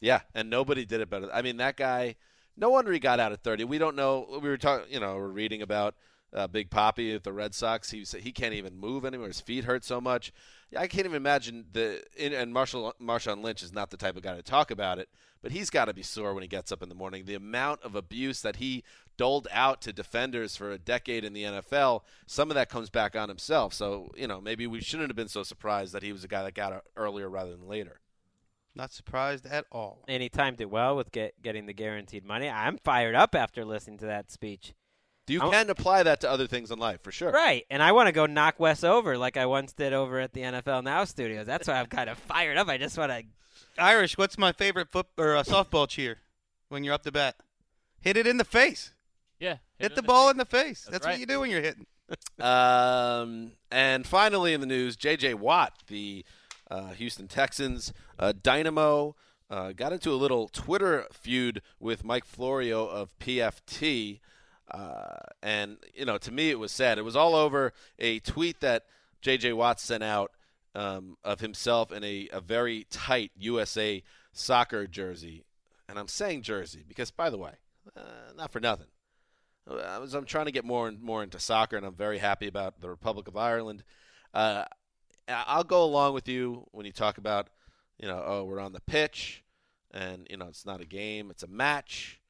[0.00, 1.28] Yeah, and nobody did it better.
[1.32, 2.16] I mean, that guy.
[2.56, 3.64] No wonder he got out at 30.
[3.64, 4.38] We don't know.
[4.40, 5.96] We were talking, you know, we're reading about
[6.32, 7.90] uh, Big Papi at the Red Sox.
[7.90, 9.28] He he can't even move anymore.
[9.28, 10.32] His feet hurt so much.
[10.76, 12.02] I can't even imagine the.
[12.18, 15.08] And Marshall Marshawn Lynch is not the type of guy to talk about it,
[15.42, 17.24] but he's got to be sore when he gets up in the morning.
[17.24, 18.82] The amount of abuse that he
[19.16, 23.16] doled out to defenders for a decade in the NFL, some of that comes back
[23.16, 23.74] on himself.
[23.74, 26.42] So you know, maybe we shouldn't have been so surprised that he was a guy
[26.42, 28.00] that got out earlier rather than later.
[28.76, 30.04] Not surprised at all.
[30.08, 32.48] And he timed it well with get, getting the guaranteed money.
[32.48, 34.74] I'm fired up after listening to that speech.
[35.26, 37.30] You can apply that to other things in life for sure.
[37.30, 37.64] Right.
[37.70, 40.42] And I want to go knock Wes over like I once did over at the
[40.42, 41.46] NFL Now studios.
[41.46, 42.68] That's why I'm kind of fired up.
[42.68, 43.24] I just want to.
[43.78, 46.18] Irish, what's my favorite foot or uh, softball cheer
[46.68, 47.36] when you're up to bat?
[48.00, 48.92] Hit it in the face.
[49.78, 50.32] Hit, the ball face.
[50.32, 50.80] in the face.
[50.82, 51.12] That's That's, right.
[51.12, 51.86] what you do when you're hitting.
[52.38, 55.34] Um, and finally, in the news, J.J.
[55.34, 56.22] Watt, the
[56.70, 59.16] uh, Houston Texans uh, dynamo,
[59.48, 64.20] uh, got into a little Twitter feud with Mike Florio of PFT.
[64.70, 66.98] Uh, and, you know, to me, it was sad.
[66.98, 68.84] It was all over a tweet that
[69.22, 69.54] J.J.
[69.54, 70.32] Watt sent out
[70.74, 75.44] um, of himself in a, a very tight USA soccer jersey.
[75.88, 77.52] And I'm saying jersey because, by the way,
[77.96, 78.88] uh, not for nothing.
[79.70, 82.46] I was, I'm trying to get more and more into soccer, and I'm very happy
[82.46, 83.82] about the Republic of Ireland.
[84.32, 84.64] Uh,
[85.28, 87.48] I- I'll go along with you when you talk about,
[87.98, 89.42] you know, oh, we're on the pitch,
[89.90, 92.20] and you know, it's not a game, it's a match.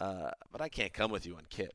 [0.00, 1.74] Uh, but I can't come with you on kit.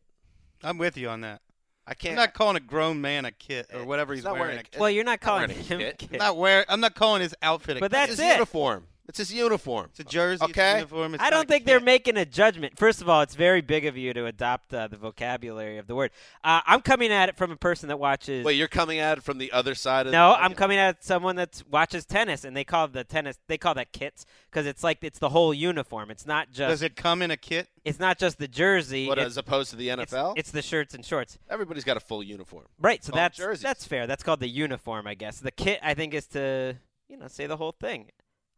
[0.64, 1.42] I'm with you on that.
[1.86, 2.18] I can't.
[2.18, 2.34] I'm can't.
[2.34, 4.48] calling a grown man a kit or whatever He's he's not wearing.
[4.56, 5.80] wearing a a- Well, you're not Not calling wearing a him.
[5.80, 5.98] kit.
[5.98, 6.10] kid.
[6.14, 6.64] I'm not wear.
[6.70, 7.92] I'm not calling his outfit a But kit.
[7.92, 8.32] that's his it.
[8.32, 8.88] uniform.
[9.06, 9.88] It's his uniform.
[9.90, 10.36] It's a jersey.
[10.36, 10.76] It's a Okay.
[10.78, 11.16] uniform.
[11.16, 12.78] It's I don't a think they're making a judgment.
[12.78, 15.96] First of all, it's very big of you to adopt uh, the vocabulary of the
[15.96, 16.12] word.
[16.42, 18.46] Uh, I'm coming at it from a person that watches.
[18.46, 21.04] Wait, you're coming at it from the other side of no, the I'm coming at
[21.04, 24.86] someone that watches tennis, and they call the tennis they call that kits because it's
[24.86, 26.10] like it's the whole uniform.
[26.10, 27.68] It's not just Does it come in a kit?
[27.84, 29.08] it's not just the jersey.
[29.10, 30.36] What, as opposed to the NFL?
[30.38, 31.38] It's, the shirts and shorts.
[31.50, 32.66] Everybody's got a full uniform.
[32.80, 33.64] Right, so Called that's jerseys.
[33.64, 34.08] that's fair.
[34.08, 35.40] That's called the uniform, I guess.
[35.40, 36.78] The kit, I think, is to
[37.10, 38.10] you know say the whole thing.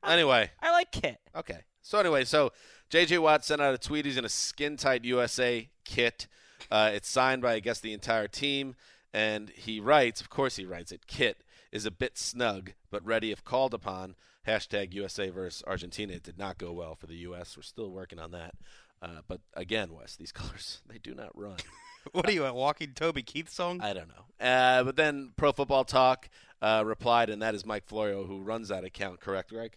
[0.07, 1.19] Anyway, I like kit.
[1.35, 1.59] okay.
[1.81, 2.51] So anyway, so
[2.89, 3.19] J.J.
[3.19, 4.05] Watt sent out a tweet.
[4.05, 6.27] He's in a skin tight USA kit.
[6.71, 8.75] Uh, it's signed by I guess the entire team,
[9.13, 10.19] and he writes.
[10.19, 11.05] Of course, he writes it.
[11.05, 14.15] Kit is a bit snug, but ready if called upon.
[14.47, 16.13] Hashtag USA versus Argentina.
[16.13, 17.57] It did not go well for the U.S.
[17.57, 18.53] We're still working on that.
[19.01, 21.57] Uh, but again, Wes, these colors they do not run.
[22.11, 23.81] What are you, a walking Toby Keith song?
[23.81, 24.45] I don't know.
[24.47, 26.29] Uh, but then Pro Football Talk
[26.61, 29.19] uh, replied, and that is Mike Florio who runs that account.
[29.19, 29.75] Correct, Greg?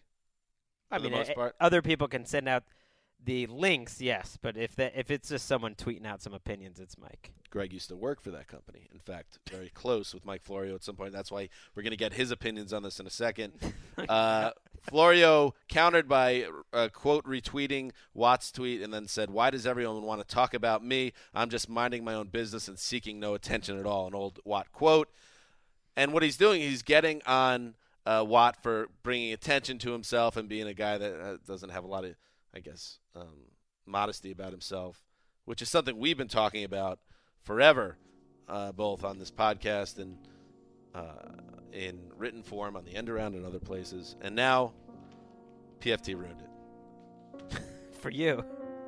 [0.91, 1.55] I mean, uh, part.
[1.61, 2.65] other people can send out
[3.25, 6.97] the links, yes, but if that if it's just someone tweeting out some opinions, it's
[6.97, 7.33] Mike.
[7.51, 8.89] Greg used to work for that company.
[8.93, 11.13] In fact, very close with Mike Florio at some point.
[11.13, 13.53] That's why we're going to get his opinions on this in a second.
[14.09, 14.53] Uh,
[14.89, 20.21] Florio countered by uh, quote retweeting Watt's tweet and then said, "Why does everyone want
[20.21, 21.13] to talk about me?
[21.35, 24.71] I'm just minding my own business and seeking no attention at all." An old Watt
[24.71, 25.11] quote.
[25.97, 27.75] And what he's doing, he's getting on
[28.09, 31.85] uh, Watt for bringing attention to himself and being a guy that uh, doesn't have
[31.85, 32.15] a lot of,
[32.55, 33.51] I guess, um,
[33.85, 35.05] modesty about himself,
[35.45, 37.01] which is something we've been talking about
[37.43, 37.99] forever,
[38.49, 40.17] uh, both on this podcast and
[40.95, 41.03] uh,
[41.73, 44.17] in written form on the end around and other places.
[44.23, 44.73] And now,
[45.81, 47.61] PFT ruined it.
[48.01, 48.43] For you,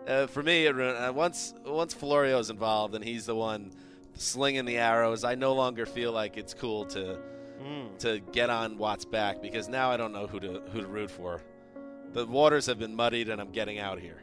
[0.09, 3.71] Uh, for me, it ruined, uh, once once Florio's involved and he's the one
[4.15, 7.19] slinging the arrows, I no longer feel like it's cool to
[7.63, 7.99] Mm.
[7.99, 11.11] to get on Watt's back because now I don't know who to who to root
[11.11, 11.43] for.
[12.13, 14.23] The waters have been muddied, and I'm getting out here.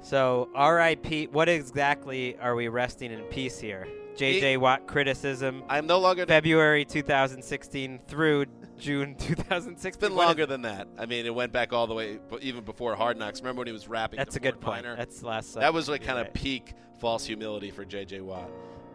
[0.00, 1.28] so R.I.P.
[1.28, 3.86] What exactly are we resting in peace here?
[4.16, 4.58] J.J.
[4.58, 6.26] Watt criticism, I'm no longer.
[6.26, 8.44] February 2016 through
[8.78, 9.88] June 2016.
[9.88, 10.88] It's been longer than that.
[10.98, 13.40] I mean, it went back all the way, even before Hard Knocks.
[13.40, 14.18] Remember when he was rapping?
[14.18, 14.84] That's a good point.
[14.84, 14.96] Minor?
[14.96, 15.54] That's last.
[15.54, 16.34] that was like kind of right.
[16.34, 18.20] peak false humility for J.J.
[18.20, 18.50] Watt.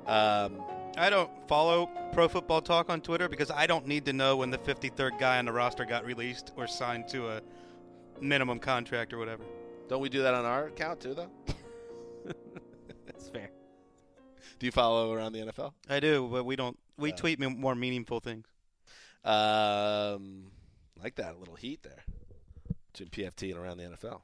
[0.06, 0.62] Um,
[0.98, 4.50] I don't follow Pro Football Talk on Twitter because I don't need to know when
[4.50, 7.42] the 53rd guy on the roster got released or signed to a
[8.20, 9.44] minimum contract or whatever.
[9.90, 11.30] don't we do that on our account too, though?
[13.06, 13.52] That's fair.
[14.60, 15.74] Do you follow around the NFL?
[15.88, 16.78] I do, but we don't.
[16.98, 18.48] We Uh, tweet more meaningful things.
[19.24, 20.52] Um,
[21.02, 22.04] like that, a little heat there
[22.92, 24.22] between PFT and around the NFL.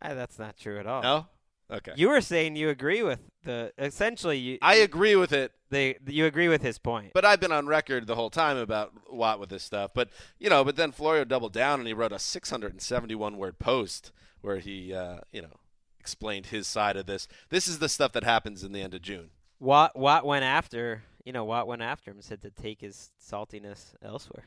[0.00, 1.02] Ah, that's not true at all.
[1.02, 1.26] No,
[1.72, 1.92] okay.
[1.96, 4.58] You were saying you agree with the essentially you.
[4.62, 7.12] I agree with it, They you agree with his point.
[7.14, 9.92] but I've been on record the whole time about Watt with this stuff.
[9.94, 10.08] But
[10.38, 14.58] you know, but then Florio doubled down and he wrote a 671 word post where
[14.58, 15.56] he, uh, you know,
[15.98, 17.28] explained his side of this.
[17.48, 19.30] This is the stuff that happens in the end of June.
[19.60, 23.10] Watt Watt went after you know Watt went after him and said to take his
[23.20, 24.44] saltiness elsewhere.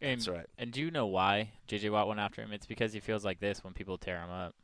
[0.00, 0.46] And, That's right.
[0.58, 1.88] And do you know why J.J.
[1.90, 2.52] Watt went after him?
[2.52, 4.54] It's because he feels like this when people tear him up.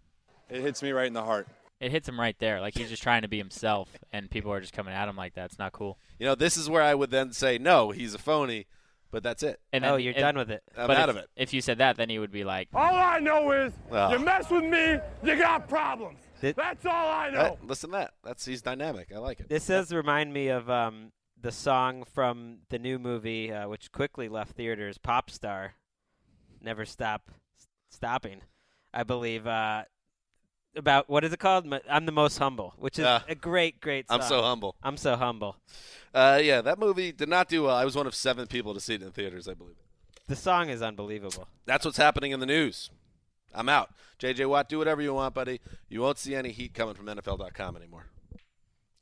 [0.50, 1.48] It hits me right in the heart.
[1.80, 2.60] It hits him right there.
[2.60, 5.34] Like he's just trying to be himself, and people are just coming at him like
[5.34, 5.46] that.
[5.46, 5.98] It's not cool.
[6.18, 8.66] You know, this is where I would then say, no, he's a phony,
[9.10, 9.60] but that's it.
[9.72, 10.62] And oh, you're and- done with it.
[10.76, 11.30] I'm but out if, of it.
[11.36, 14.12] If you said that, then he would be like, All I know is Oh.
[14.12, 16.18] you mess with me, you got problems.
[16.42, 17.42] Th- That's all I know.
[17.42, 18.12] That- listen to that.
[18.24, 19.10] That's he's dynamic.
[19.14, 19.48] I like it.
[19.48, 24.28] This does remind me of um, the song from the new movie, uh, which quickly
[24.28, 25.74] left theaters, "Pop Star,"
[26.62, 27.30] "Never Stop
[27.90, 28.42] Stopping,"
[28.92, 29.46] I believe.
[29.46, 29.84] Uh,
[30.76, 31.72] about what is it called?
[31.88, 33.22] I'm the most humble, which is Yeah.
[33.28, 34.08] a great, great.
[34.08, 34.20] Song.
[34.20, 34.76] I'm so humble.
[34.82, 35.56] I'm so humble.
[36.14, 37.76] Uh, yeah, that movie did not do well.
[37.76, 39.76] I was one of seven people to see it in theaters, I believe.
[40.26, 41.48] The song is unbelievable.
[41.66, 42.90] That's what's happening in the news.
[43.52, 43.90] I'm out.
[44.20, 45.60] JJ Watt, do whatever you want, buddy.
[45.88, 48.06] You won't see any heat coming from NFL.com anymore.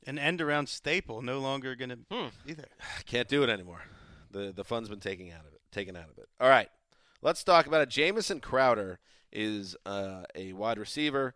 [0.07, 2.27] An end around staple, no longer going to Hmm.
[2.45, 2.69] be there.
[2.81, 3.83] I can't do it anymore.
[4.31, 5.61] The the fun's been taken out of it.
[5.71, 6.29] Taken out of it.
[6.39, 6.69] All right,
[7.21, 7.89] let's talk about it.
[7.89, 8.99] Jamison Crowder
[9.31, 11.35] is uh, a wide receiver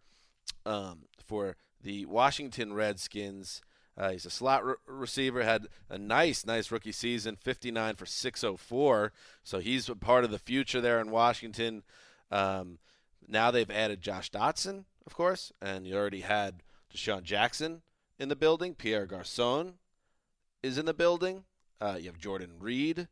[0.65, 3.61] um, for the Washington Redskins.
[3.95, 5.43] Uh, he's a slot re- receiver.
[5.43, 9.11] Had a nice, nice rookie season, 59 for 604.
[9.43, 11.83] So he's a part of the future there in Washington.
[12.31, 12.79] Um,
[13.27, 16.63] now they've added Josh Doctson, of course, and you already had
[16.93, 17.81] DeSean Jackson
[18.17, 18.73] in the building.
[18.73, 19.73] Pierre Garcon
[20.63, 21.43] is in the building.
[21.79, 23.07] Uh, you have Jordan Reed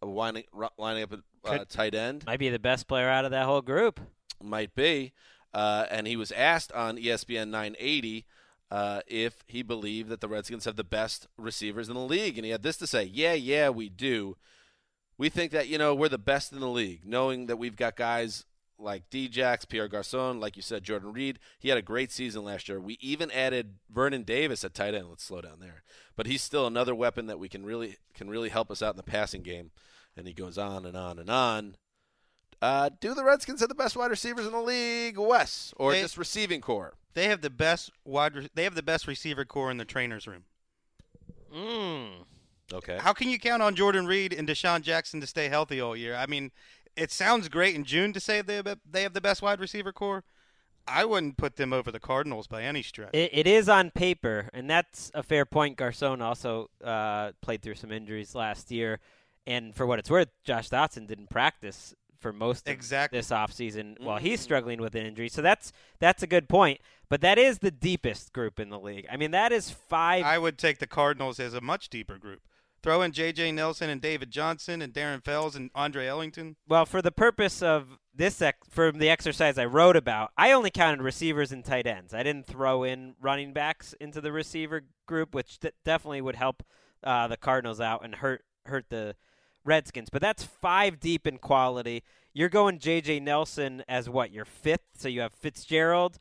[0.00, 0.44] lining,
[0.78, 2.24] lining up at uh, tight end.
[2.26, 4.00] Might be the best player out of that whole group.
[4.42, 5.12] Might be.
[5.54, 8.24] Uh, and he was asked on ESPN 980
[8.70, 12.38] uh, if he believed that the Redskins have the best receivers in the league.
[12.38, 14.36] And he had this to say Yeah, yeah, we do.
[15.18, 17.96] we think that you know we're the best in the league, knowing that we've got
[17.96, 18.44] guys
[18.78, 21.38] like Djax, Pierre Garcon, like you said, Jordan Reed.
[21.58, 22.80] He had a great season last year.
[22.80, 25.08] We even added Vernon Davis at tight end.
[25.08, 25.82] Let's slow down there,
[26.16, 28.96] but he's still another weapon that we can really can really help us out in
[28.96, 29.70] the passing game.
[30.16, 31.76] And he goes on and on and on.
[32.62, 36.00] Uh, do the Redskins have the best wide receivers in the league, Wes, or They-
[36.02, 36.94] just receiving corps?
[37.14, 38.34] They have the best wide.
[38.36, 40.44] Re- they have the best receiver corps in the trainers room.
[41.52, 42.24] Mm.
[42.72, 42.98] Okay.
[42.98, 46.14] How can you count on Jordan Reed and DeSean Jackson to stay healthy all year?
[46.14, 46.52] I mean,
[46.96, 49.92] it sounds great in June to say they have, they have the best wide receiver
[49.92, 50.24] corps.
[50.86, 53.10] I wouldn't put them over the Cardinals by any stretch.
[53.12, 55.76] It, it is on paper, and that's a fair point.
[55.76, 58.98] Garcon also uh, played through some injuries last year,
[59.46, 63.18] and for what it's worth, Josh Doctson didn't practice for most of Exactly.
[63.18, 64.44] this offseason while he's Mm.
[64.44, 65.28] struggling with an injury.
[65.28, 66.80] So that's that's a good point.
[67.08, 69.06] But that is the deepest group in the league.
[69.10, 70.24] I mean, that is five.
[70.24, 72.40] I would take the Cardinals as a much deeper group.
[72.82, 73.52] Throw in J.J.
[73.52, 76.56] Nelson and David Johnson and Darren Fells and Andre Ellington.
[76.66, 80.70] Well, for the purpose of this, ex- for the exercise I wrote about, I only
[80.70, 82.12] counted receivers and tight ends.
[82.12, 86.64] I didn't throw in running backs into the receiver group, which d- definitely would help
[87.04, 89.14] uh, the Cardinals out and hurt hurt the
[89.64, 90.10] Redskins.
[90.10, 92.02] But that's five deep in quality.
[92.32, 93.20] You're going J.J.
[93.20, 96.18] Nelson as what your fifth, so you have Fitzgerald,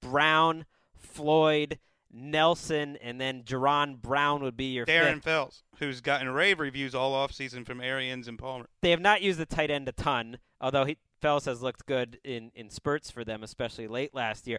[0.00, 1.78] Brown, Floyd.
[2.16, 5.24] Nelson and then Jaron Brown would be your Darren fifth.
[5.24, 8.66] Fells, who's gotten rave reviews all offseason from Arians and Palmer.
[8.82, 12.20] they have not used the tight end a ton, although he, Fells has looked good
[12.22, 14.58] in, in spurts for them, especially late last year.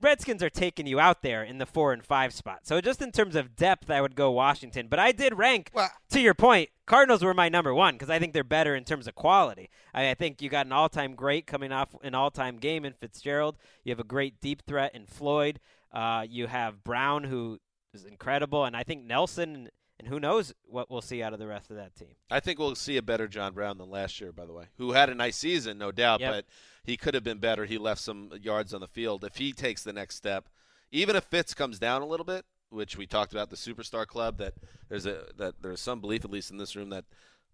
[0.00, 2.60] Redskins are taking you out there in the four and five spot.
[2.66, 4.86] So just in terms of depth, I would go Washington.
[4.88, 8.18] But I did rank, Well- to your point, Cardinals were my number one because I
[8.18, 9.68] think they're better in terms of quality.
[9.92, 13.56] I, I think you got an all-time great coming off an all-time game in Fitzgerald.
[13.84, 15.60] You have a great deep threat in Floyd.
[15.92, 17.58] Uh, you have Brown, who
[17.92, 19.68] is incredible, and I think Nelson.
[19.98, 22.16] And who knows what we'll see out of the rest of that team.
[22.30, 24.92] I think we'll see a better John Brown than last year, by the way, who
[24.92, 26.32] had a nice season, no doubt, Yep.
[26.34, 26.44] but
[26.86, 27.64] he could have been better.
[27.64, 29.24] He left some yards on the field.
[29.24, 30.48] If he takes the next step,
[30.92, 34.38] even if Fitz comes down a little bit, which we talked about the superstar club,
[34.38, 34.54] that
[34.88, 37.04] there's a that there's some belief, at least in this room, that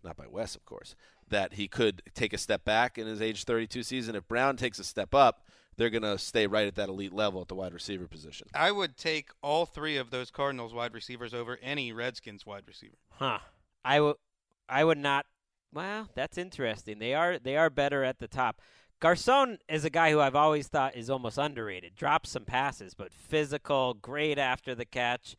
[0.05, 0.95] not by Wes, of course,
[1.31, 4.15] that he could take a step back in his age 32 season.
[4.15, 7.41] If Brown takes a step up, they're going to stay right at that elite level
[7.41, 8.49] at the wide receiver position.
[8.55, 12.97] I would take all three of those Cardinals wide receivers over any Redskins wide receiver.
[13.11, 13.39] Huh.
[13.85, 14.17] I would
[14.69, 15.27] I would not
[15.73, 16.99] well, that's interesting.
[16.99, 18.61] They are they are better at the top.
[19.03, 21.97] Garcon is a guy who I've always thought is almost underrated.
[21.97, 25.35] Drops some passes, but physical, great after the catch.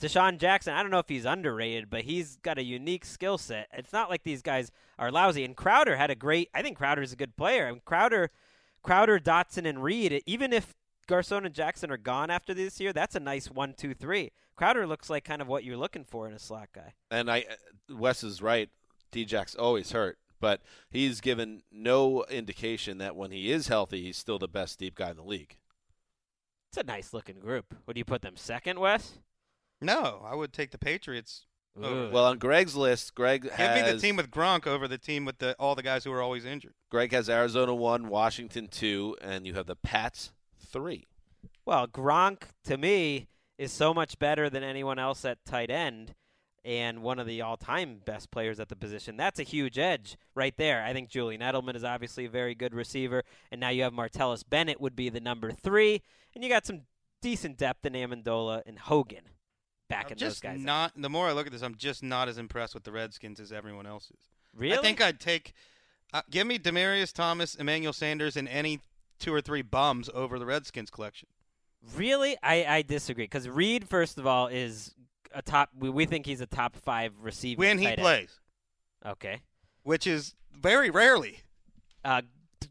[0.00, 3.68] DeSean Jackson, I don't know if he's underrated, but he's got a unique skill set.
[3.72, 5.44] It's not like these guys are lousy.
[5.44, 7.68] And Crowder had a great I think Crowder's a good player.
[7.68, 8.32] And Crowder
[8.82, 10.74] Crowder, Doctson, and Reed, even if
[11.06, 14.32] Garcon and Jackson are gone after this year, that's a nice one, two, three.
[14.56, 16.94] Crowder looks like kind of what you're looking for in a slot guy.
[17.12, 17.44] And I,
[17.88, 18.68] Wes is right.
[19.12, 24.38] Djax always hurt, but he's given no indication that when he is healthy, he's still
[24.38, 25.56] the best deep guy in the league.
[26.70, 27.74] It's a nice looking group.
[27.86, 29.18] Would you put them second, Wes?
[29.80, 31.46] No, I would take the Patriots.
[31.76, 32.10] over- Ooh.
[32.10, 33.58] Well, on Greg's list, Greg has.
[33.58, 36.04] Give has me the team with Gronk over the team with the all the guys
[36.04, 36.72] who are always injured.
[36.90, 41.06] Greg has Arizona one, Washington two, and you have the Pats three.
[41.66, 46.14] Well, Gronk to me is so much better than anyone else at tight end
[46.66, 49.16] and one of the all-time best players at the position.
[49.16, 50.82] That's a huge edge right there.
[50.82, 54.42] I think Julian Edelman is obviously a very good receiver, and now you have Martellus
[54.46, 56.02] Bennett would be the number three,
[56.34, 56.82] and you got some
[57.22, 59.30] decent depth in Amendola and Hogan
[59.88, 60.58] backing I'm those just guys.
[60.58, 60.64] up.
[60.66, 60.92] not.
[60.96, 63.52] The more I look at this, I'm just not as impressed with the Redskins as
[63.52, 64.28] everyone else is.
[64.54, 64.76] really?
[64.76, 65.52] I think I'd take.
[66.12, 68.80] Uh, give me Demaryius Thomas, Emmanuel Sanders, and any
[69.18, 71.28] two or three bums over the Redskins collection.
[71.94, 74.94] Really, I, I disagree because Reed, first of all, is
[75.34, 75.70] a top.
[75.78, 78.00] We, we think he's a top five receiver When he tight end.
[78.00, 78.40] plays,
[79.04, 79.40] Okay.
[79.82, 81.40] which is very rarely.
[82.04, 82.22] Uh,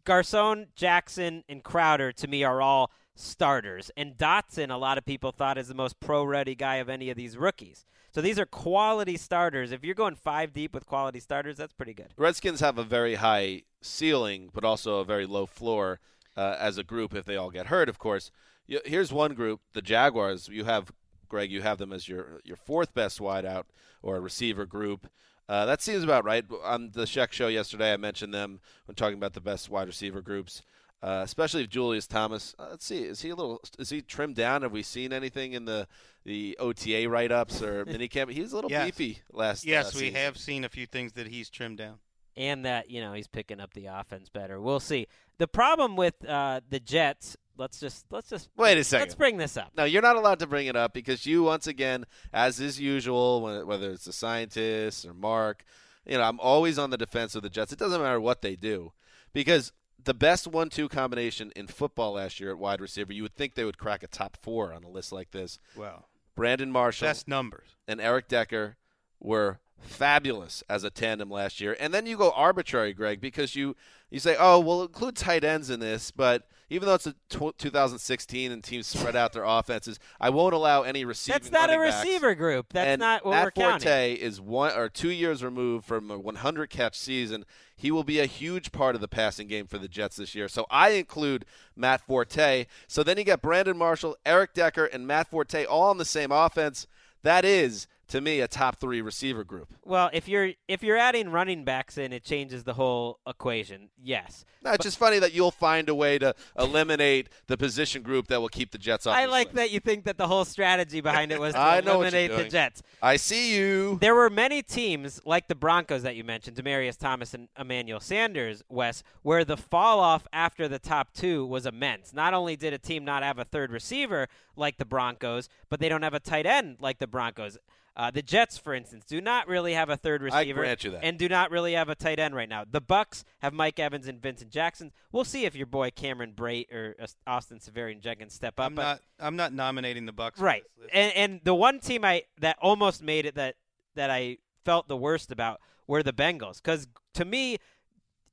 [0.04, 5.32] Garcon, Jackson, and Crowder to me are all starters, and Doctson, a lot of people
[5.32, 7.86] thought is the most pro-ready guy of any of these rookies.
[8.14, 9.72] So these are quality starters.
[9.72, 12.14] If you're going five deep with quality starters, that's pretty good.
[12.18, 16.00] Redskins have a very high ceiling, but also a very low floor
[16.38, 17.14] uh, as a group.
[17.14, 18.32] If they all get hurt, of course.
[18.68, 20.48] Here's one group: the Jaguars.
[20.48, 20.92] You have
[21.28, 21.52] Greg.
[21.52, 23.64] You have them as your your fourth best wideout
[24.02, 25.08] or receiver group.
[25.48, 26.44] Uh, that seems about right.
[26.64, 30.22] On the Sheck show yesterday, I mentioned them when talking about the best wide receiver
[30.22, 30.62] groups.
[31.04, 32.56] Uh, especially if Julius Thomas.
[32.58, 33.62] Uh, let's see, is he a little?
[33.78, 34.64] Is he trimmed down?
[34.64, 35.88] Have we seen anything in the
[36.24, 38.32] the OTA write ups or minicamp?
[38.32, 38.86] He was a little Yes.
[38.86, 39.66] beefy last.
[39.66, 40.16] Yes, uh, we season.
[40.16, 42.00] have seen a few things that he's trimmed down.
[42.36, 44.60] and that you know he's picking up the offense better.
[44.60, 45.06] We'll see.
[45.38, 47.38] The problem with uh, the Jets.
[47.58, 49.04] Let's just let's just Wait a second.
[49.04, 49.72] Let's bring this up.
[49.78, 53.42] No, you're not allowed to bring it up because you, once again, as is usual,
[53.66, 55.64] whether it's the scientists or Mark,
[56.06, 57.72] you know, I'm always on the defense of the Jets.
[57.72, 58.92] It doesn't matter what they do
[59.34, 59.72] because
[60.04, 63.66] the best one-two combination in football last year at wide receiver, you would think they
[63.66, 65.58] would crack a top four on a list like this.
[65.76, 67.70] Well, Brandon Marshall best numbers.
[67.88, 68.76] and Eric Decker
[69.20, 71.76] were fabulous as a tandem last year.
[71.80, 73.76] And then you go arbitrary, Greg, because you
[74.10, 77.58] you say, "Oh, we'll include tight ends in this," but even though it's a tw-
[77.58, 81.40] 2016 and teams spread out their offenses, I won't allow any receiving.
[81.42, 82.74] That's not a receiver group.
[82.74, 83.70] That's and not what Matt we're counting.
[83.72, 87.46] Matt Forte is one or two years removed from a 100 catch season.
[87.76, 90.48] He will be a huge part of the passing game for the Jets this year.
[90.48, 91.46] So I include
[91.76, 92.66] Matt Forte.
[92.88, 96.32] So then you got Brandon Marshall, Eric Decker, and Matt Forte all on the same
[96.32, 96.88] offense.
[97.22, 99.74] That is, to me, a top three receiver group.
[99.84, 103.90] Well, if you're if you're adding running backs in, it changes the whole equation.
[104.02, 104.46] Yes.
[104.64, 108.42] No, it's just funny that you'll find a way to eliminate the position group that
[108.42, 109.16] will keep the Jets off.
[109.16, 109.56] I like list.
[109.56, 112.22] that you think that the whole strategy behind it was to I know what you're
[112.22, 112.50] eliminate the.
[112.50, 112.84] Jets.
[113.02, 113.98] I see you.
[114.02, 118.64] There were many teams like the Broncos that you mentioned, Demaryius Thomas and Emmanuel Sanders,
[118.70, 122.14] Wes, where the fall off after the top two was immense.
[122.14, 125.90] Not only did a team not have a third receiver like the Broncos, but they
[125.90, 127.58] don't have a tight end like the Broncos.
[127.98, 130.92] Uh, the Jets, for instance, do not really have a third I receiver grant you
[130.92, 131.04] that.
[131.04, 132.66] and do not really have a tight end right now.
[132.70, 134.92] The Bucks have Mike Evans and Vincent Jackson.
[135.14, 138.66] We'll see if your boy Cameron Brate or uh, Austin Seferian-Jenkins step up.
[138.66, 139.00] I'm not.
[139.18, 140.42] I'm not nominating the Bucks.
[140.42, 140.64] Right.
[140.92, 143.56] And and the one team I that almost made it that
[143.96, 147.60] that I felt the worst about were the Bengals cuz to me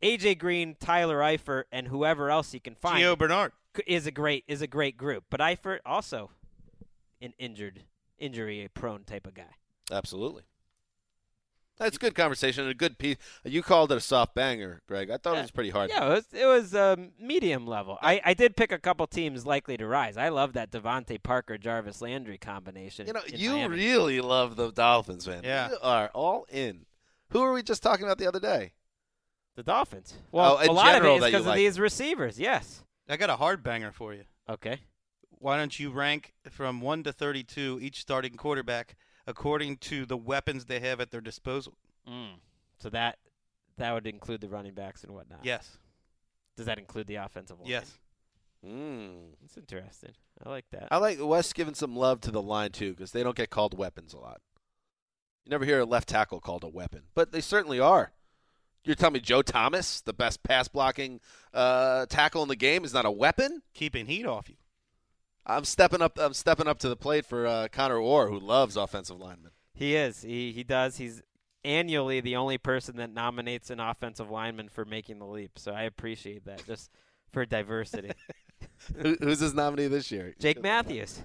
[0.03, 3.53] AJ Green, Tyler Eifert and whoever else he can find Gio Bernard.
[3.77, 5.25] C- is a great is a great group.
[5.31, 6.31] But Eifert also
[7.21, 7.85] an injured
[8.19, 9.55] injury prone type of guy.
[9.91, 10.43] Absolutely.
[11.79, 13.17] That's good conversation and a good piece.
[13.45, 15.11] You called it a soft banger, Greg.
[15.11, 15.91] I thought it was pretty hard.
[15.91, 17.99] Yeah, it was, it was um, medium level.
[18.01, 20.17] I, I did pick a couple teams likely to rise.
[20.17, 23.07] I love that DeVante Parker Jarvis Landry combination.
[23.07, 23.77] You know, you Miami.
[23.77, 25.41] really love the Dolphins, man.
[25.45, 25.71] Yeah.
[25.71, 26.85] You are all in.
[27.31, 28.75] Who were we just talking about the other day?
[29.57, 30.15] the Dolphins.
[30.31, 31.57] Well, Oh, a lot of general it is because of like.
[31.57, 32.39] these receivers.
[32.39, 32.85] Yes.
[33.09, 34.25] I got a hard banger for you.
[34.49, 34.81] Okay.
[35.31, 38.97] Why don't you rank from one to thirty-two each starting quarterback
[39.27, 41.75] according to the weapons they have at their disposal?
[42.09, 42.35] Mm.
[42.79, 43.19] So that
[43.77, 45.41] that would include the running backs and whatnot.
[45.43, 45.79] Yes.
[46.57, 47.69] Does that include the offensive line?
[47.69, 47.99] Yes.
[48.65, 49.33] Mm.
[49.41, 50.13] That's interesting.
[50.45, 50.89] I like that.
[50.91, 53.77] I like Wes giving some love to the line, too, because they don't get called
[53.77, 54.41] weapons a lot.
[55.45, 58.13] You never hear a left tackle called a weapon, but they certainly are.
[58.85, 61.21] You're telling me Joe Thomas, the best pass blocking
[61.55, 63.63] uh, tackle in the game, is not a weapon?
[63.75, 64.57] Keeping heat off you.
[65.47, 66.19] I'm stepping up.
[66.19, 69.53] I'm stepping up to the plate for uh, Conor Orr, who loves offensive linemen.
[69.75, 70.23] He is.
[70.23, 70.97] He he does.
[70.97, 71.23] He's
[71.65, 75.59] annually the only person that nominates an offensive lineman for making the leap.
[75.59, 76.91] So I appreciate that just
[77.33, 78.13] for diversity.
[78.97, 80.35] Who, who's his nominee this year?
[80.39, 81.23] Jake Matthews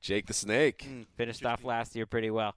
[0.00, 0.86] Jake the Snake.
[0.88, 1.06] Mm.
[1.16, 2.54] finished off last year pretty well.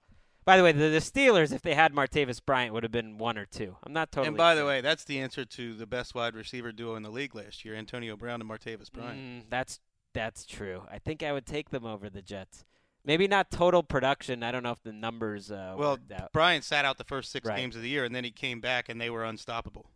[0.50, 3.38] By the way, the, the Steelers, if they had Martavis Bryant, would have been one
[3.38, 3.76] or two.
[3.84, 4.26] I'm not totally.
[4.28, 7.10] and by the way, that's the answer to the best wide receiver duo in the
[7.10, 9.16] league last year: Antonio Brown and Martavis Bryant.
[9.16, 9.78] Mm, that's
[10.12, 10.82] that's true.
[10.90, 12.64] I think I would take them over the Jets.
[13.04, 14.42] Maybe not total production.
[14.42, 16.32] I don't know if the numbers uh, well, worked out.
[16.32, 17.56] Bryant sat out the first six Right.
[17.56, 19.86] games of the year, and then he came back, and they were unstoppable.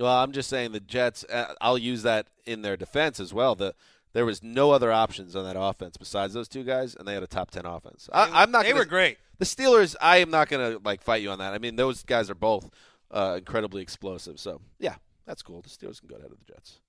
[0.00, 1.24] Well, I'm just saying the Jets.
[1.24, 3.54] Uh, I'll use that in their defense as well.
[3.54, 3.76] The
[4.12, 7.22] there was no other options on that offense besides those two guys, and they had
[7.22, 8.08] a top ten offense.
[8.12, 8.62] They- I, I'm not.
[8.64, 9.18] They gonna, were great.
[9.38, 9.94] The Steelers.
[10.00, 11.52] I am not going to like fight you on that.
[11.54, 12.70] I mean, those guys are both
[13.10, 14.40] uh, incredibly explosive.
[14.40, 14.96] So yeah,
[15.26, 15.62] that's cool.
[15.62, 16.80] The Steelers can go ahead of the Jets,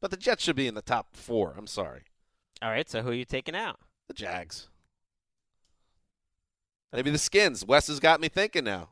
[0.00, 1.54] but the Jets should be in the top four.
[1.58, 2.02] I'm sorry,
[2.62, 3.78] All right, so who are you taking out?
[4.08, 4.68] the Jags.
[6.92, 7.64] Maybe the Skins.
[7.66, 8.88] Wes has got me thinking now.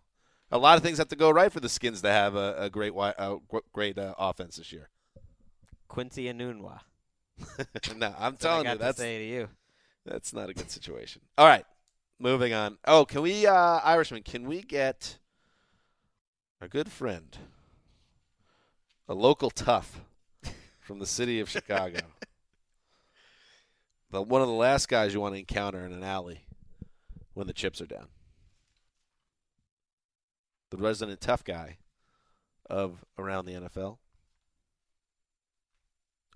[0.53, 2.71] A lot of things have to go right for the Skins to have a, a
[2.71, 3.37] great, wi- uh,
[3.73, 4.91] great uh, offense this year.
[5.89, 6.81] Quincy Enunwa.
[7.97, 9.49] no, I'm That's what I telling got you, to that's say to you.
[10.05, 11.23] That's not a good situation.
[11.37, 11.65] All right,
[12.19, 12.79] moving on.
[12.87, 14.23] Oh, can we, uh, Irishman?
[14.23, 15.19] Can we get
[16.61, 17.37] our good friend,
[19.09, 20.01] a local tough
[20.81, 21.99] from the city of Chicago,
[24.11, 26.41] the one of the last guys you want to encounter in an alley
[27.35, 28.07] when the chips are down,
[30.71, 31.79] the resident tough guy
[32.71, 33.99] of around the NFL,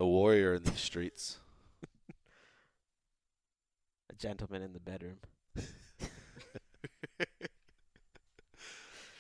[0.01, 1.39] a warrior in the streets.
[4.11, 5.19] A gentleman in the bedroom.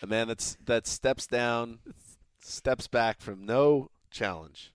[0.03, 1.81] A man that's that steps down,
[2.41, 4.73] steps back from no challenge.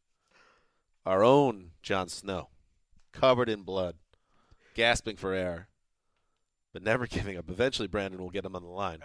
[1.03, 2.49] Our own Jon Snow,
[3.11, 3.95] covered in blood,
[4.75, 5.69] gasping for air,
[6.73, 7.49] but never giving up.
[7.49, 8.99] Eventually, Brandon will get him on the line.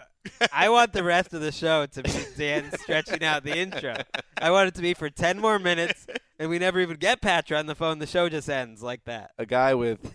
[0.53, 3.95] I want the rest of the show to be Dan stretching out the intro.
[4.37, 6.05] I want it to be for 10 more minutes,
[6.41, 7.99] and we never even get Patra on the phone.
[7.99, 9.29] The show just ends like that.
[9.37, 10.11] A guy with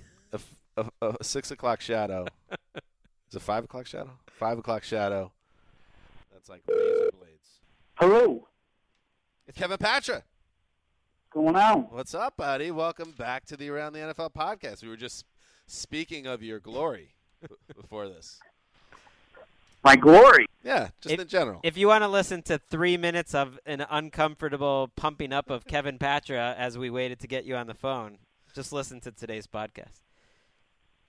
[1.01, 2.27] a six o'clock shadow.
[3.31, 4.11] Is it five o'clock shadow?
[4.37, 5.31] Five o'clock shadow.
[6.33, 7.61] That's like razor blades.
[7.95, 8.49] Hello.
[9.47, 10.17] It's Kevin Patra.
[10.17, 10.25] What's
[11.33, 11.83] going on?
[11.91, 12.73] What's up, buddy?
[12.73, 14.83] Welcome back to the Around the NFL podcast.
[14.83, 15.25] We were just
[15.69, 17.15] speaking of your glory
[17.81, 18.41] before this.
[19.87, 20.47] My glory.
[20.65, 21.61] Yeah, just If- in general.
[21.63, 25.97] If you want to listen to three minutes of an uncomfortable pumping up of Kevin
[25.99, 28.19] Patra as we waited to get you on the phone,
[28.55, 30.01] just listen to today's podcast.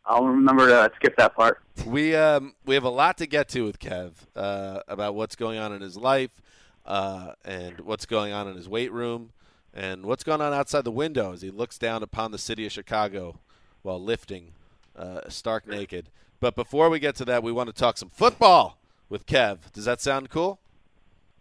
[0.05, 1.61] I'll remember to skip that part.
[1.85, 5.57] We um we have a lot to get to with Kev uh, about what's going
[5.59, 6.41] on in his life,
[6.85, 9.31] uh, and what's going on in his weight room,
[9.73, 12.71] and what's going on outside the window as he looks down upon the city of
[12.71, 13.39] Chicago
[13.81, 14.53] while lifting,
[14.95, 16.09] uh, stark naked.
[16.39, 18.77] But before we get to that, we want to talk some football
[19.09, 19.71] with Kev.
[19.73, 20.59] Does that sound cool?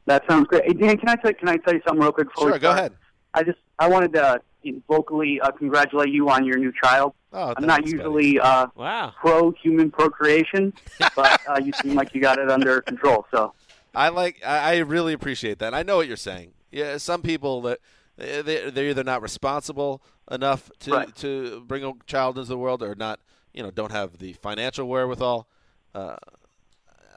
[0.07, 0.65] That sounds great.
[0.65, 2.29] Hey, Dan, can I tell, can I tell you something real quick?
[2.29, 2.93] Before we Sure, go ahead.
[3.35, 4.41] I just I wanted to
[4.89, 7.13] vocally uh, congratulate you on your new child.
[7.33, 9.13] Oh, I'm not usually uh, Wow.
[9.21, 10.73] pro human procreation,
[11.17, 13.27] but uh, you seem like you got it under control.
[13.31, 13.53] So
[13.95, 14.37] I like.
[14.45, 15.75] I, I really appreciate that.
[15.75, 16.53] I know what you're saying.
[16.71, 17.81] Yeah, some people that
[18.17, 21.17] they they're either not responsible enough to Right.
[21.17, 23.21] to bring a child into the world, or not.
[23.57, 25.49] You know, don't have the financial wherewithal.
[25.95, 26.17] Uh,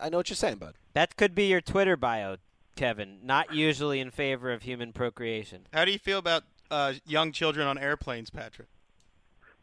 [0.01, 0.73] I know what you're saying, bud.
[0.93, 2.37] That could be your Twitter bio,
[2.75, 3.19] Kevin.
[3.21, 5.67] Not usually in favor of human procreation.
[5.73, 8.65] How do you feel about uh, young children on airplanes, Patra?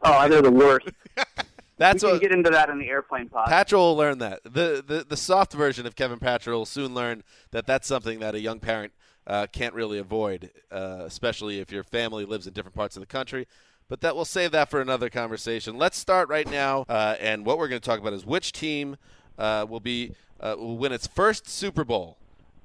[0.03, 0.87] oh, they're the worst.
[1.77, 3.47] That's we can what get into that in the airplane pod.
[3.47, 4.43] Patra will learn that.
[4.43, 8.33] The, the the soft version of Kevin Patra will soon learn that that's something that
[8.33, 8.93] a young parent
[9.27, 13.07] uh, can't really avoid, uh, especially if your family lives in different parts of the
[13.07, 13.47] country.
[13.89, 15.77] But that we'll save that for another conversation.
[15.77, 18.97] Let's start right now, uh, and what we're going to talk about is which team
[19.37, 20.11] uh, will be
[20.41, 22.17] uh, will win its first Super Bowl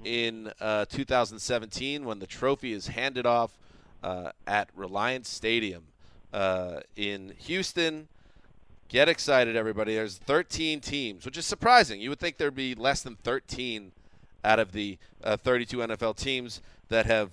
[0.05, 3.57] in uh, 2017 when the trophy is handed off
[4.03, 5.85] uh, at Reliant Stadium
[6.33, 8.09] uh, in Houston.
[8.89, 9.95] Get excited, everybody.
[9.95, 12.01] There's 13 teams, which is surprising.
[12.01, 13.93] You would think there'd be less than 13
[14.45, 17.31] out of the uh, 32 NFL teams that have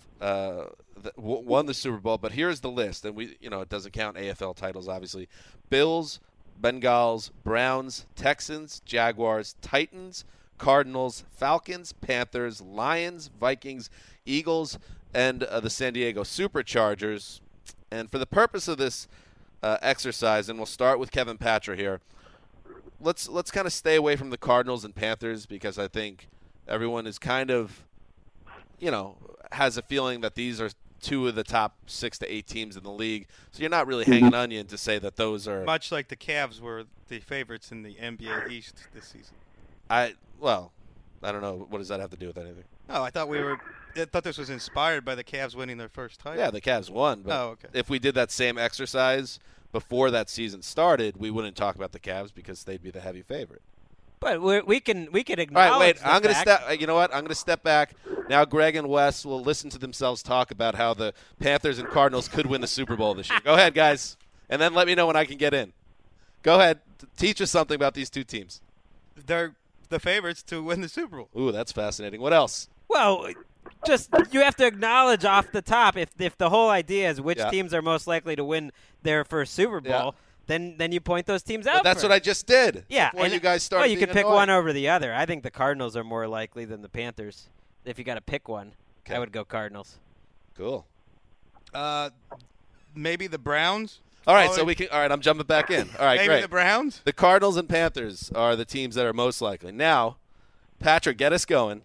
[1.03, 2.17] th- w- won the Super Bowl.
[2.17, 5.27] But here's the list, and we, you know, it doesn't count AFL titles, obviously.
[5.69, 6.19] Bills,
[6.61, 10.25] Bengals, Browns, Texans, Jaguars, Titans,
[10.57, 13.89] Cardinals, Falcons, Panthers, Lions, Vikings,
[14.25, 14.77] Eagles,
[15.13, 17.39] and uh, the San Diego Superchargers.
[17.91, 19.07] And for the purpose of this
[19.63, 22.01] uh, exercise, and we'll start with Kevin Patra here.
[23.01, 26.27] Let's let's kind of stay away from the Cardinals and Panthers because I think
[26.67, 27.83] everyone is kind of,
[28.79, 29.15] you know,
[29.53, 30.69] has a feeling that these are
[31.01, 33.27] two of the top six to eight teams in the league.
[33.51, 34.13] So you're not really mm-hmm.
[34.13, 35.63] hanging onion to say that those are.
[35.63, 39.35] Much like the Cavs were the favorites in the NBA East this season.
[39.89, 40.71] I well,
[41.23, 41.67] I don't know.
[41.69, 42.65] What does that have to do with anything?
[42.89, 43.59] Oh, I thought we were.
[43.95, 46.39] I thought this was inspired by the Cavs winning their first title.
[46.39, 47.23] Yeah, the Cavs won.
[47.23, 47.67] But Oh, okay.
[47.73, 49.39] if we did that same exercise
[49.71, 53.21] before that season started, we wouldn't talk about the Cavs because they'd be the heavy
[53.21, 53.61] favorite.
[54.19, 55.71] But we we can we can acknowledge.
[55.71, 55.97] right, wait.
[55.97, 56.63] the I'm going to step.
[56.67, 57.11] uh, You know what?
[57.11, 57.95] I'm going to step back
[58.29, 58.43] now.
[58.45, 62.45] Greg and Wes will listen to themselves talk about how the Panthers and Cardinals could
[62.45, 63.39] win the Super Bowl this year.
[63.43, 64.17] Go ahead, guys,
[64.49, 65.71] and then let me know when I can get in.
[66.43, 66.79] Go ahead.
[67.17, 68.61] Teach us something about these two teams.
[69.25, 69.55] They're
[69.89, 71.29] the favorites to win the Super Bowl.
[71.37, 72.19] Ooh, that's fascinating.
[72.21, 72.67] What else?
[72.89, 73.27] Well,
[73.85, 77.37] just you have to acknowledge off the top if if the whole idea is which
[77.37, 77.49] Yeah.
[77.49, 78.71] teams are most likely to win
[79.03, 80.11] their first Super Bowl, Yeah.
[80.49, 81.75] Then then you point those teams out.
[81.75, 82.05] Well, that's first.
[82.09, 82.83] what I just did.
[82.89, 83.81] Yeah, Before and- you guys start.
[83.81, 84.35] Well, you being could pick annoying.
[84.35, 85.13] one over the other.
[85.13, 87.49] I think the Cardinals are more likely than the Panthers.
[87.85, 88.73] If you got to pick one,
[89.05, 89.15] Okay.
[89.15, 89.99] I would go Cardinals.
[90.57, 90.87] Cool.
[91.71, 92.09] Uh,
[92.95, 93.99] maybe the Browns.
[94.25, 94.87] All right, so we can.
[94.91, 95.87] All right, I'm jumping back in.
[95.99, 96.41] All right, maybe great.
[96.41, 97.01] the Browns.
[97.05, 99.71] The Cardinals and Panthers are the teams that are most likely.
[99.71, 100.17] Now,
[100.79, 101.83] Patra, get us going.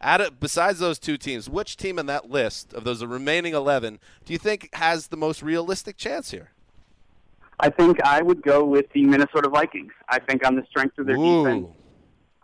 [0.00, 3.98] Out of, besides those two teams, which team in that list of those remaining 11
[4.24, 6.50] do you think has the most realistic chance here?
[7.58, 9.92] I think I would go with the Minnesota Vikings.
[10.08, 11.66] I think on the strength of their defense,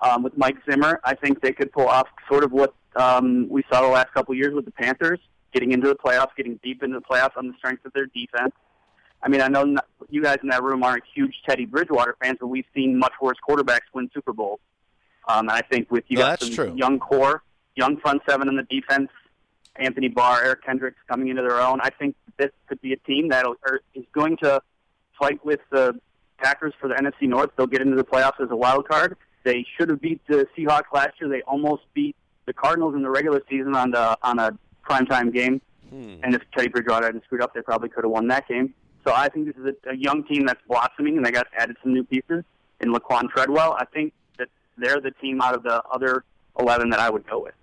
[0.01, 3.63] um, with Mike Zimmer, I think they could pull off sort of what um, we
[3.71, 5.21] saw the last couple of years with the Panthers,
[5.53, 8.53] getting into the playoffs, getting deep into the playoffs on the strength of their defense.
[9.23, 12.39] I mean, I know not, you guys in that room aren't huge Teddy Bridgewater fans,
[12.41, 14.61] but we've seen much worse quarterbacks win Super Bowls.
[15.29, 16.75] Um, and I think with you No, got some true.
[16.75, 17.43] young core,
[17.77, 19.11] young front seven in the defense,
[19.77, 21.81] Anthony Barr, Eric Kendricks coming into their own.
[21.81, 23.47] I think this could be a team that
[23.95, 24.61] is going to
[25.19, 25.99] fight with the
[26.39, 27.51] Packers for the NFC North.
[27.57, 29.17] They'll get into the playoffs as a wild card.
[29.45, 31.29] They should have beat the Seahawks last year.
[31.29, 34.57] They almost beat the Cardinals in the regular season on the on a
[34.89, 35.61] primetime game.
[35.91, 36.15] Hmm.
[36.23, 38.75] And if Teddy Bridgewater hadn't screwed up, they probably could have won that game.
[39.05, 41.77] So I think this is a, a young team that's blossoming, and they got added
[41.83, 42.45] some new pieces
[42.81, 43.77] in Laquan Treadwell.
[43.79, 44.49] I think that
[44.79, 46.25] they're the team out of the other
[46.59, 47.55] 11 that I would go with.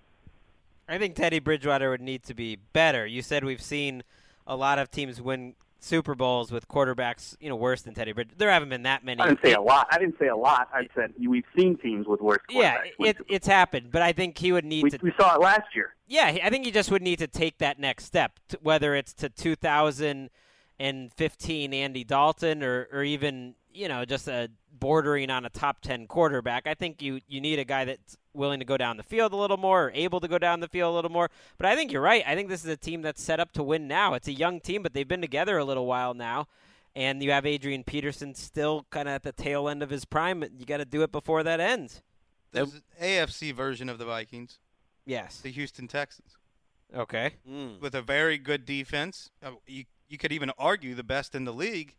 [0.87, 3.05] I think Teddy Bridgewater would need to be better.
[3.05, 4.03] You said we've seen
[4.47, 8.37] a lot of teams win Super Bowls with quarterbacks, you know, worse than Teddy Bridgewater.
[8.37, 9.21] There haven't been that many.
[9.21, 9.87] I didn't say a lot.
[9.91, 10.67] I didn't say a lot.
[10.73, 12.39] I said we've seen teams with worse.
[12.49, 14.99] Yeah, it, it's happened, but I think he would need We, to.
[15.01, 15.95] we saw it last year.
[16.07, 19.29] Yeah, I think he just would need to take that next step, whether it's to
[19.29, 24.49] 2015 Andy Dalton or, or even you know just a
[24.79, 26.67] bordering on a top 10 quarterback.
[26.67, 29.35] I think you you need a guy that's willing to go down the field a
[29.35, 31.29] little more, or able to go down the field a little more.
[31.57, 32.23] But I think you're right.
[32.25, 34.13] I think this is a team that's set up to win now.
[34.13, 36.47] It's a young team, but they've been together a little while now.
[36.95, 40.43] And you have Adrian Peterson still kind of at the tail end of his prime.
[40.57, 42.01] You got to do it before that ends.
[42.51, 44.57] There's an AFC version of the Vikings,
[45.05, 45.39] Yes.
[45.41, 46.35] the Houston Texans,
[46.95, 47.33] Okay.
[47.47, 47.79] Mm.
[47.79, 49.29] with a very good defense.
[49.43, 51.93] Uh, You you could even argue the best in the league,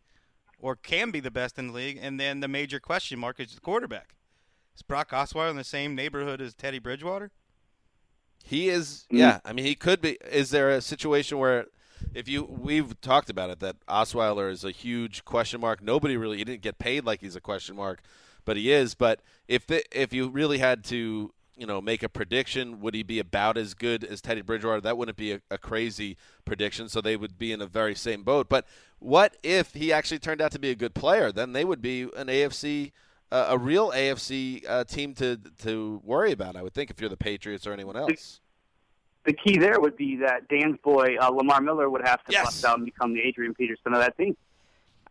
[0.61, 1.99] or can be the best in the league.
[2.01, 4.15] And then the major question mark is the quarterback.
[4.75, 7.31] Is Brock Osweiler in the same neighborhood as Teddy Bridgewater?
[8.45, 9.17] He is, mm-hmm.
[9.19, 9.41] yeah.
[9.45, 10.17] I mean, he could be.
[10.31, 11.67] Is there a situation where,
[12.15, 15.83] if you, we've talked about it, that Osweiler is a huge question mark.
[15.83, 18.01] Nobody really, he didn't get paid like he's a question mark,
[18.45, 18.95] but he is.
[18.95, 23.03] But if the, if you really had to, you know, make a prediction, would he
[23.03, 24.81] be about as good as Teddy Bridgewater?
[24.81, 26.89] That wouldn't be a, a crazy prediction.
[26.89, 28.49] So they would be in the very same boat.
[28.49, 28.67] But
[29.01, 31.33] what if he actually turned out to be a good player?
[31.33, 32.93] Then they would be an AFC.
[33.33, 37.09] Uh, a real AFC uh, team to to worry about, I would think, if you're
[37.11, 38.41] the Patriots or anyone else.
[39.25, 42.45] The key there would be that Dan's boy uh, Lamar Miller would have to Yes.
[42.47, 44.37] bust out and become the Adrian Peterson of that team.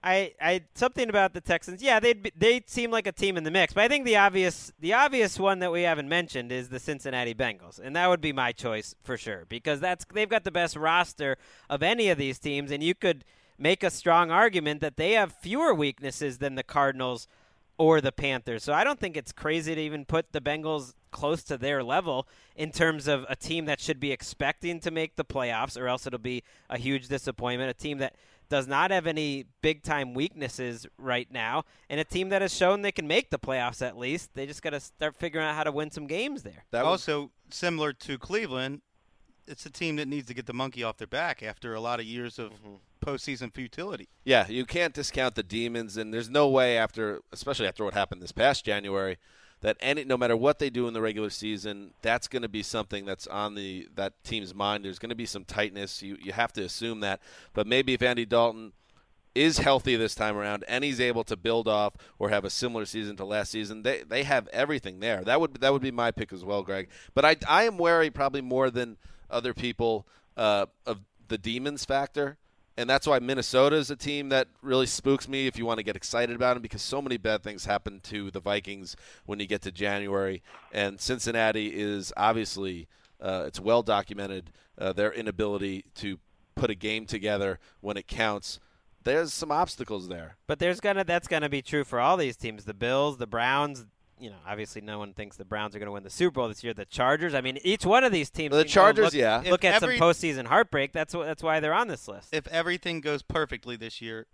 [0.04, 1.82] I, I something about the Texans.
[1.82, 4.18] Yeah, they would they seem like a team in the mix, but I think the
[4.18, 8.22] obvious the obvious one that we haven't mentioned is the Cincinnati Bengals, and that would
[8.22, 11.38] be my choice for sure because that's they've got the best roster
[11.70, 13.24] of any of these teams, and you could
[13.60, 17.28] make a strong argument that they have fewer weaknesses than the Cardinals
[17.78, 18.64] or the Panthers.
[18.64, 22.28] So I don't think it's crazy to even put the Bengals close to their level
[22.56, 26.06] in terms of a team that should be expecting to make the playoffs, or else
[26.06, 27.70] it'll be a huge disappointment.
[27.70, 28.16] A team that
[28.50, 32.82] does not have any big time weaknesses right now, and a team that has shown
[32.82, 34.32] they can make the playoffs at least.
[34.34, 36.66] They just got to start figuring out how to win some games there.
[36.72, 38.82] That was, also, similar to Cleveland,
[39.50, 42.00] it's a team that needs to get the monkey off their back after a lot
[42.00, 42.76] of years of mm-hmm.
[43.02, 44.08] postseason futility.
[44.24, 48.22] yeah, you can't discount the demons, and there's no way after, especially after what happened
[48.22, 49.18] this past January,
[49.62, 52.64] that any no matter what they do in the regular season, that's going to be
[52.64, 54.86] something that's on the that team's mind.
[54.86, 56.02] There's going to be some tightness.
[56.02, 57.20] You you have to assume that,
[57.54, 58.74] but maybe if Andy Dalton
[59.36, 62.86] is healthy this time around and he's able to build off or have a similar
[62.86, 65.24] season to last season, they they have everything there.
[65.24, 66.88] That would that would be my pick as well, Greg.
[67.14, 68.98] But I I am wary probably more than
[69.30, 70.08] other people
[70.38, 72.38] uh, of the demons factor.
[72.78, 75.84] And that's why Minnesota is a team that really spooks me if you want to
[75.84, 79.48] get excited about them because so many bad things happen to the Vikings when you
[79.48, 80.42] get to January.
[80.72, 82.88] And Cincinnati is obviously,
[83.20, 86.20] uh, it's well documented, uh, their inability to
[86.56, 88.62] put a game together when it counts.
[89.04, 90.38] There's some obstacles there.
[90.48, 92.66] But there's gonna that's gonna be true for all these teams.
[92.66, 93.86] The Bills, the Browns.
[94.20, 96.48] You know, obviously, no one thinks the Browns are going to win the Super Bowl
[96.50, 96.74] this year.
[96.74, 97.34] The Chargers.
[97.34, 98.54] I mean, each one of these teams.
[98.54, 99.42] The Chargers, look, yeah.
[99.46, 100.92] Look If at every- some postseason heartbreak.
[100.92, 101.26] That's what.
[101.26, 102.34] That's why they're on this list.
[102.34, 104.28] If everything goes perfectly this year,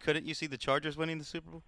[0.00, 1.62] couldn't you see the Chargers winning the Super Bowl?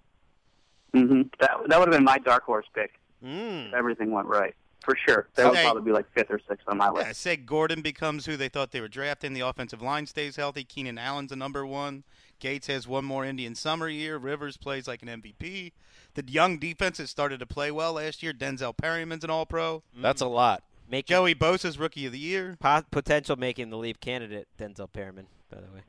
[0.95, 1.23] Mm-hmm.
[1.41, 2.95] That that would have been my dark horse pick.
[3.25, 3.69] Mm.
[3.69, 5.29] If everything went right, for sure.
[5.37, 5.65] That would Hey.
[5.65, 7.07] probably be like fifth or sixth on my list.
[7.07, 9.33] Yeah, say Gordon becomes who they thought they were drafting.
[9.35, 10.65] The offensive line stays healthy.
[10.65, 12.05] Keenan Allen's a number one.
[12.39, 14.17] Gates has one more Indian summer year.
[14.19, 15.73] Rivers plays like an MVP.
[16.15, 18.33] The young defense has started to play well last year.
[18.33, 19.79] Denzel Perryman's an All Pro.
[19.93, 20.03] Mm-hmm.
[20.03, 20.63] That's a lot.
[20.89, 22.57] Make Joey Bosa's Rookie of the Year.
[22.61, 25.27] po- potential making the leap candidate Denzel Perryman.
[25.51, 25.83] By the way,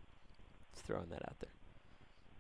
[0.73, 1.49] just throwing that out there.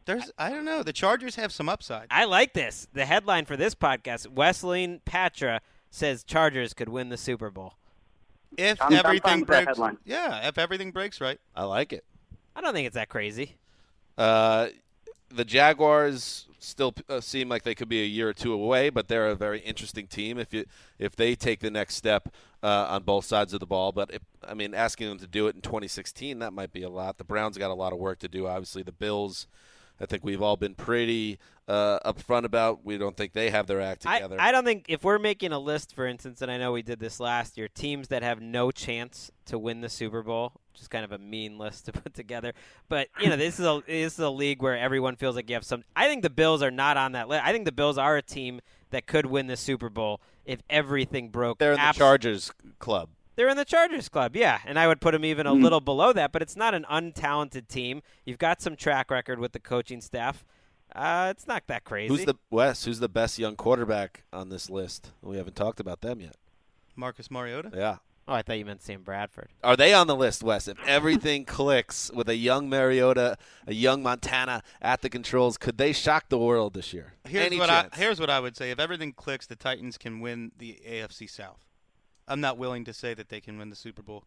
[0.05, 0.83] There's I don't know.
[0.83, 2.07] The Chargers have some upside.
[2.09, 2.87] I like this.
[2.93, 7.73] The headline for this podcast: Wesseling Patra says Chargers could win the Super Bowl.
[8.57, 11.39] If I'm- I'm everything breaks, yeah, if everything breaks right.
[11.55, 12.05] I like it.
[12.55, 13.57] I don't think it's that crazy.
[14.17, 14.67] Uh,
[15.29, 19.07] the Jaguars still uh, seem like they could be a year or two away, but
[19.07, 20.65] they're a very interesting team if you
[20.99, 23.91] if they take the next step uh, on both sides of the ball.
[23.91, 26.89] But if, I mean, asking them to do it in 2016 that might be a
[26.89, 27.17] lot.
[27.17, 28.47] The Browns got a lot of work to do.
[28.47, 29.47] Obviously, the Bills.
[29.99, 32.85] I think we've all been pretty uh, upfront about.
[32.85, 34.37] We don't think they have their act I, together.
[34.39, 36.99] I don't think if we're making a list, for instance, and I know we did
[36.99, 40.87] this last year, teams that have no chance to win the Super Bowl, which is
[40.87, 42.53] kind of a mean list to put together.
[42.89, 45.55] But you know, this is a this is a league where everyone feels like you
[45.55, 45.83] have some.
[45.95, 47.43] I think the Bills are not on that list.
[47.45, 51.29] I think the Bills are a team that could win the Super Bowl if everything
[51.29, 51.57] broke.
[51.57, 53.09] they're in the Chargers club.
[53.37, 56.11] They're in the Chargers club, yeah, and I would put them even a little below
[56.11, 56.33] that.
[56.33, 58.01] But it's not an untalented team.
[58.25, 60.43] You've got some track record with the coaching staff.
[60.93, 62.07] Uh, it's not that crazy.
[62.13, 62.83] Who's the Wes?
[62.83, 65.11] Who's the best young quarterback on this list?
[65.21, 66.35] We haven't talked about them yet.
[66.95, 67.71] Marcus Mariota.
[67.73, 67.97] Yeah,
[68.29, 69.53] Oh, I thought you meant Sam Bradford.
[69.63, 70.67] Are they on the list, Wes?
[70.67, 75.93] If everything clicks with a young Mariota, a young Montana at the controls, could they
[75.93, 77.13] shock the world this year?
[77.25, 77.93] Here's Any what chance?
[77.93, 78.71] I here's what I would say.
[78.71, 81.66] If everything clicks, the Titans can win the AFC South.
[82.27, 84.23] I'm not willing to say that they can win the Super Bowl.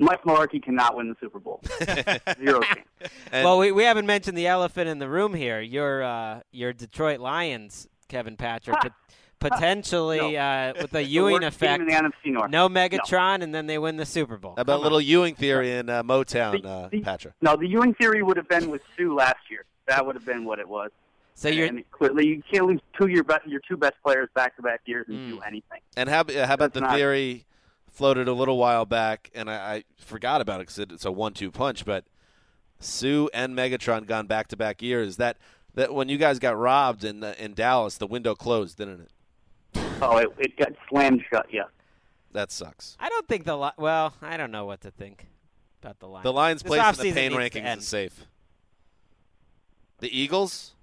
[0.00, 1.60] Mike Mularkey cannot win the Super Bowl.
[2.38, 2.86] Zero chance.
[3.32, 5.60] well, we, we haven't mentioned the elephant in the room here.
[5.60, 8.92] Your uh, your Detroit Lions, Kevin Patra, pot-
[9.40, 10.38] potentially No.
[10.38, 11.80] uh, with the The Ewing worst team effect.
[11.82, 12.50] in the NFC North.
[12.50, 14.54] No Megatron, and then they win the Super Bowl.
[14.56, 15.04] How about Come a little on.
[15.04, 17.34] Ewing theory in uh, Motown, uh, Patra?
[17.42, 19.64] No, the Ewing theory would have been with Sue last year.
[19.88, 20.90] That would have been what it was.
[21.38, 24.28] So you're and clearly you can't lose two of your best, your two best players
[24.34, 25.36] back to back years and Mm.
[25.36, 25.78] do anything.
[25.96, 27.46] And how, how about That's the not- theory
[27.92, 31.52] floated a little while back, and I, I forgot about it because it's a one-two
[31.52, 31.84] punch.
[31.84, 32.06] But
[32.80, 35.16] Sue and Megatron gone back-to-back years.
[35.16, 35.36] That
[35.74, 39.10] that when you guys got robbed in uh, in Dallas, the window closed, didn't it?
[40.02, 41.46] Oh, it, it got slammed shut.
[41.52, 41.64] Yeah.
[42.32, 42.96] That sucks.
[42.98, 45.28] I don't think the Li- well, I don't know what to think
[45.82, 46.24] about the Lions.
[46.24, 48.26] The Lions' This place in the pain needs to rankings is safe.
[50.00, 50.74] The Eagles.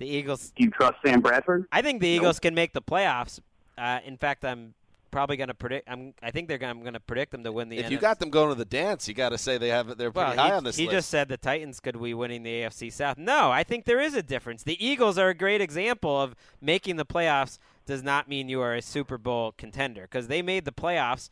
[0.00, 0.52] The Eagles.
[0.56, 1.66] Do you trust Sam Bradford?
[1.70, 3.38] I think the Eagles can make the playoffs.
[3.76, 4.72] Uh, in fact, I'm
[5.10, 5.90] probably going to predict.
[5.90, 6.14] I'm.
[6.22, 6.56] I think they're.
[6.56, 7.76] Gonna, I'm going to predict them to win the.
[7.76, 10.10] If you got them going to the dance, you got to say they have they're
[10.10, 10.92] pretty Well, high he, on this he list.
[10.92, 13.18] just said the Titans could be winning the AFC South.
[13.18, 14.62] No, I think there is a difference.
[14.62, 18.74] The Eagles are a great example of making the playoffs does not mean you are
[18.74, 21.28] a Super Bowl contender because they made the playoffs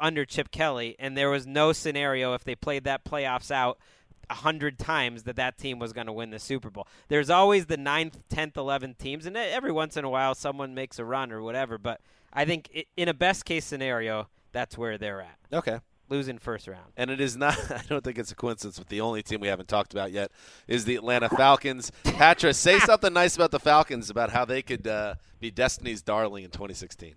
[0.00, 4.07] under Chip Kelly, and there was no scenario if they played that playoffs out a
[4.30, 6.86] hundred times that that team was going to win the Super Bowl.
[7.08, 10.98] There's always the ninth, tenth, eleventh teams, and every once in a while someone makes
[10.98, 11.78] a run or whatever.
[11.78, 12.00] But
[12.32, 15.38] I think i in a best case scenario, that's where they're at.
[15.52, 15.80] Okay.
[16.10, 16.92] Losing first round.
[16.96, 17.58] And it is not.
[17.70, 18.78] I don't think it's a coincidence.
[18.78, 20.30] But the only team we haven't talked about yet
[20.66, 21.92] is the Atlanta Falcons.
[22.04, 26.44] Patra, say something nice about the Falcons about how they could uh, be Destiny's darling
[26.44, 27.14] in 2016.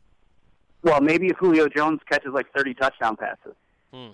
[0.84, 3.56] Well, maybe if Julio Jones catches like 30 touchdown passes.
[3.94, 4.10] Hmm.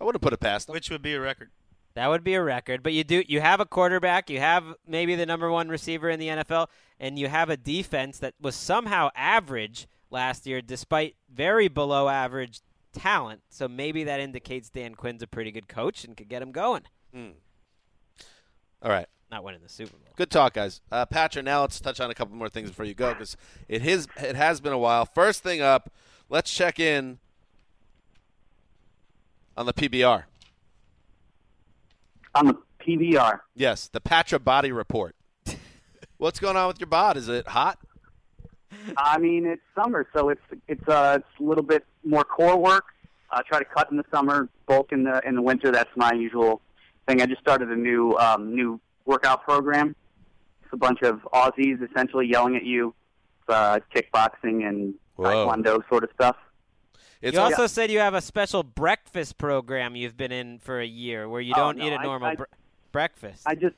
[0.00, 0.74] I would have put it past them.
[0.74, 1.50] Which would be a record.
[1.94, 2.82] That would be a record.
[2.82, 6.18] But you do you have a quarterback, you have maybe the number one receiver in
[6.18, 6.68] the NFL,
[6.98, 12.60] and you have a defense that was somehow average last year despite very below average
[12.92, 13.40] talent.
[13.48, 16.82] So maybe that indicates Dan Quinn's a pretty good coach and could get him going.
[18.82, 19.06] All right.
[19.30, 20.12] Not winning the Super Bowl.
[20.14, 20.82] Good talk, guys.
[20.90, 23.36] Uh, Patra, now let's touch on a couple more things before you go because
[23.66, 25.06] it has been a while.
[25.06, 25.90] First thing up,
[26.28, 27.18] let's check in
[29.56, 30.24] on the PBR.
[32.34, 33.40] On the PBR.
[33.54, 35.14] Yes, the Patra Body Report.
[36.16, 37.16] What's going on with your bod?
[37.16, 37.78] Is it hot?
[38.96, 42.84] I mean, it's summer, so it's it's uh it's a little bit more core work.
[43.30, 45.70] I try to cut in the summer, bulk in the in the winter.
[45.70, 46.60] That's my usual
[47.06, 47.20] thing.
[47.20, 49.94] I just started a new um, new workout program.
[50.64, 52.94] It's a bunch of Aussies essentially yelling at you,
[53.48, 55.46] uh, kickboxing and Whoa.
[55.46, 56.36] taekwondo sort of stuff.
[57.22, 60.86] It's you also said you have a special breakfast program you've been in for a
[60.86, 62.44] year where you Oh, don't no, eat a normal I- bre-
[62.90, 63.42] breakfast.
[63.46, 63.76] I just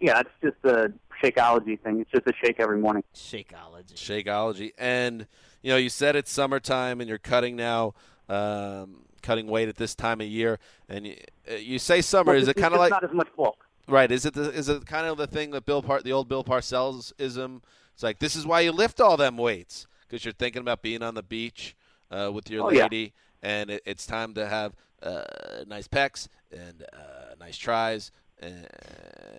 [0.00, 0.92] yeah, it's just a
[1.22, 2.00] Shakeology thing.
[2.00, 3.02] It's just a shake every morning.
[3.14, 3.94] Shakeology.
[3.94, 4.72] Shakeology.
[4.78, 5.26] And
[5.62, 7.94] you know, you said it's summertime and you're cutting now,
[8.28, 11.16] um, cutting weight at this time of year, and you,
[11.50, 12.32] uh, you say summer.
[12.32, 13.64] Well, is it kind of like not as much bulk?
[13.88, 14.10] right?
[14.10, 16.44] Is it the, is it kind of the thing that Bill Par- the old Bill
[16.44, 17.62] Parcells ism?
[17.94, 21.02] It's like this is why you lift all them weights because you're thinking about being
[21.02, 21.74] on the beach
[22.14, 22.84] uh, with your Oh, yeah.
[22.84, 23.12] lady,
[23.42, 25.22] and it, it's time to have uh,
[25.66, 28.10] nice pecs and uh, nice tries
[28.40, 28.66] and,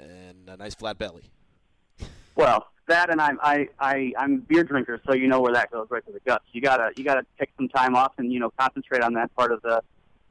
[0.10, 1.24] and a nice flat belly.
[2.36, 5.72] Well, that and I'm I, I I'm a beer drinker, so you know where that
[5.72, 6.44] goes right to the guts.
[6.52, 9.52] You gotta you gotta take some time off and you know concentrate on that part
[9.52, 9.82] of the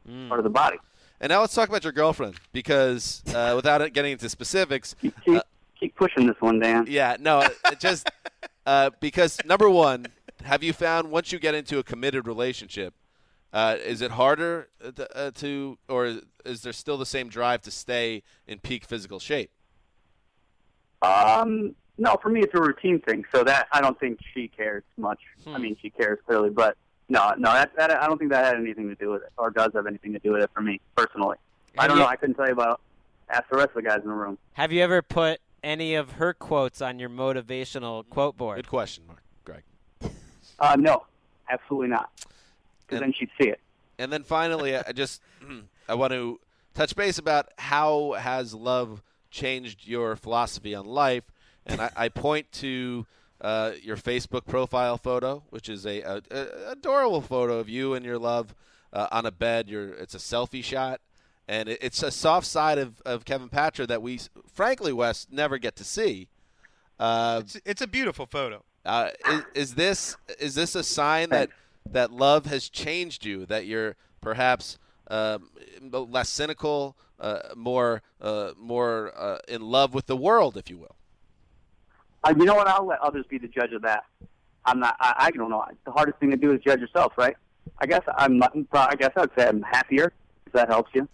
[0.06, 0.28] Mm.
[0.28, 0.76] part of the body.
[1.18, 5.14] And now let's talk about your girlfriend because uh, without it getting into specifics, Keep,
[5.28, 5.40] uh,
[5.80, 6.84] keep pushing this one, Dan.
[6.86, 8.06] yeah, no, just
[8.66, 10.04] uh, because number one,
[10.44, 12.94] have you found once you get into a committed relationship,
[13.52, 17.62] uh, is it harder uh, to, uh, to, or is there still the same drive
[17.62, 19.50] to stay in peak physical shape?
[21.02, 24.82] Um, no, for me it's a routine thing, so that I don't think she cares
[24.96, 25.20] much.
[25.44, 25.54] Hmm.
[25.54, 26.76] I mean, she cares clearly, but
[27.08, 29.50] no, no, that, that I don't think that had anything to do with it, or
[29.50, 31.36] does have anything to do with it for me personally.
[31.78, 32.08] I don't you- know.
[32.08, 32.80] I couldn't tell you about.
[33.30, 34.36] Ask the rest of the guys in the room.
[34.52, 38.56] Have you ever put any of her quotes on your motivational quote board?
[38.56, 39.23] Good question, Mark, Greg.
[40.58, 41.04] Uh, no,
[41.50, 42.10] absolutely not.
[42.86, 43.60] Because And- then she'd see it.
[43.98, 45.22] And then finally, I just
[45.88, 46.40] I want to
[46.74, 51.22] touch base about how has love changed your philosophy on life,
[51.66, 53.06] and I, I point to
[53.40, 58.04] uh, your Facebook profile photo, which is a, a, a adorable photo of you and
[58.04, 58.54] your love
[58.92, 59.68] uh, on a bed.
[59.68, 61.00] You're, it's a selfie shot,
[61.46, 64.18] and it, it's a soft side of, of Kevin Patra that we,
[64.52, 66.26] frankly, Wes, never get to see.
[66.98, 68.64] Uh, It's, it's a beautiful photo.
[68.84, 71.50] Uh, is, is this is this a sign that
[71.90, 73.46] that love has changed you?
[73.46, 74.78] That you're perhaps
[75.08, 75.50] um,
[75.90, 80.96] less cynical, uh, more uh, more uh, in love with the world, if you will.
[82.22, 82.66] Uh, you know what?
[82.66, 84.04] I'll let others be the judge of that.
[84.64, 84.96] I'm not.
[84.98, 85.64] I, I don't know.
[85.84, 87.36] The hardest thing to do is judge yourself, right?
[87.78, 88.42] I guess I'm.
[88.42, 90.12] I guess I'd say I'm happier.
[90.46, 91.08] If that helps you.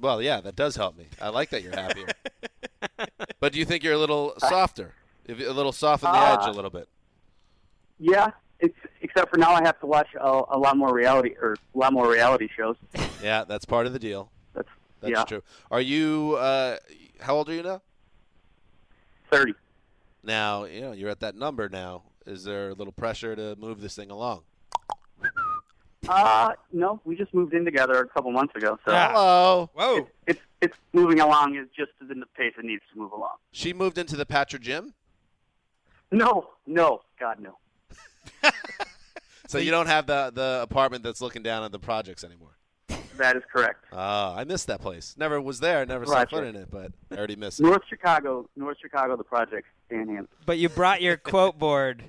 [0.00, 1.06] Well, yeah, that does help me.
[1.20, 2.06] I like that you're happier.
[3.40, 4.94] but do you think you're a little softer,
[5.26, 6.88] If- a little soft on the edge, a Uh, little bit?
[7.98, 8.30] Yeah.
[8.60, 11.78] It's except for now I have to watch a, a lot more reality or a
[11.78, 12.76] lot more reality shows.
[13.22, 14.32] Yeah, that's part of the deal.
[14.52, 14.68] That's
[15.00, 15.24] That's yeah.
[15.24, 15.42] true.
[15.70, 16.34] Are you?
[16.40, 16.78] Uh,
[17.20, 17.80] how old are you now?
[19.30, 19.54] Thirty.
[20.24, 22.02] Now, you know, you're at that number now.
[22.26, 24.42] Is there a little pressure to move this thing along?
[26.08, 28.76] Uh, no, we just moved in together a couple months ago.
[28.84, 29.70] So Hello.
[29.74, 30.08] Whoa.
[30.26, 33.36] it's it's moving along is just in the pace it needs to move along.
[33.52, 34.94] She moved into the Patra gym,
[36.12, 37.58] No, no, God no.
[39.48, 42.56] so you don't have the the apartment that's looking down at the projects anymore.
[43.18, 43.84] That is correct.
[43.92, 45.14] Oh, I missed that place.
[45.18, 45.84] Never was there.
[45.84, 46.36] Never saw Roger.
[46.36, 47.64] foot in it, but I already missed it.
[47.64, 50.28] North Chicago, North Chicago, the project, Dan Hanzus.
[50.46, 52.04] But you brought your quote board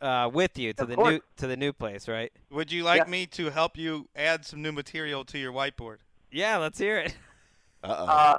[0.00, 1.12] uh, with you to Of the course.
[1.12, 2.30] new to the new place, right?
[2.50, 3.10] Would you like Yeah.
[3.10, 5.98] me to help you add some new material to your whiteboard?
[6.30, 7.16] Yeah, let's hear it.
[7.82, 8.04] Uh-oh.
[8.06, 8.38] Uh,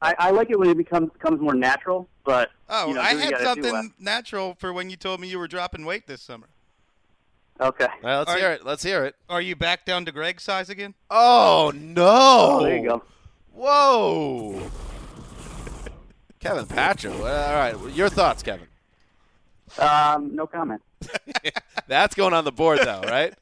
[0.00, 3.12] I, I like it when it becomes becomes more natural, but Oh, you know, I
[3.12, 6.06] do what you had something natural for when you told me you were dropping weight
[6.06, 6.48] this summer.
[7.60, 7.86] okay.
[7.86, 8.64] All right, let's Are- hear it.
[8.64, 9.16] Let's hear it.
[9.28, 10.94] Are you back down to Greg's size again?
[11.10, 12.04] Oh no!
[12.06, 13.02] Oh, there you go.
[13.52, 14.70] Whoa!
[16.40, 17.10] Kevin Patra.
[17.12, 18.68] All right, your thoughts, Kevin.
[19.78, 20.80] Um, no comment.
[21.88, 23.34] That's going on the board, though, right?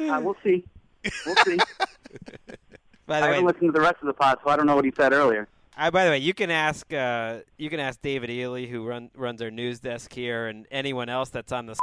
[0.00, 0.64] Uh, we'll see.
[1.24, 1.58] We'll see.
[3.06, 4.76] By I the haven't listened to the rest of the pod, so I don't know
[4.76, 5.48] what he said earlier.
[5.76, 9.10] I, by the way, you can ask uh, you can ask David Ely, who run,
[9.14, 11.76] runs our news desk here, and anyone else that's on the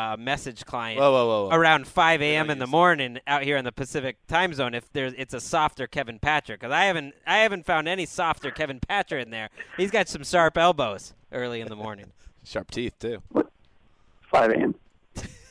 [0.00, 1.56] uh, message client Whoa, whoa, whoa, whoa.
[1.56, 2.50] around 5 a.m.
[2.50, 4.74] in the morning out here in the Pacific time zone.
[4.74, 8.50] If there's it's a softer Kevin Patra, because I haven't I haven't found any softer
[8.50, 9.50] Kevin Patra in there.
[9.76, 12.12] He's got some sharp elbows early in the morning.
[12.44, 13.22] Sharp teeth too.
[13.28, 13.52] What?
[14.32, 14.74] 5 a.m.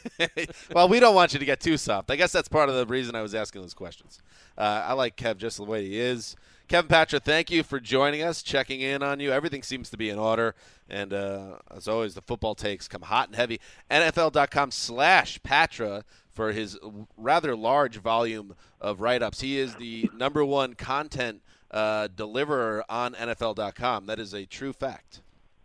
[0.73, 2.11] well, we don't want you to get too soft.
[2.11, 4.19] I guess that's part of the reason I was asking those questions.
[4.57, 6.35] Uh, I like Kev just the way he is.
[6.67, 9.31] Kevin Patra, thank you for joining us, checking in on you.
[9.31, 10.55] Everything seems to be in order.
[10.89, 13.59] And uh, as always, the football takes come hot and heavy.
[13.89, 16.79] NFL.com slash Patra for his
[17.17, 19.41] rather large volume of write ups.
[19.41, 21.41] He is the number one content
[21.71, 24.05] uh, deliverer on NFL.com.
[24.05, 25.19] That is a true fact.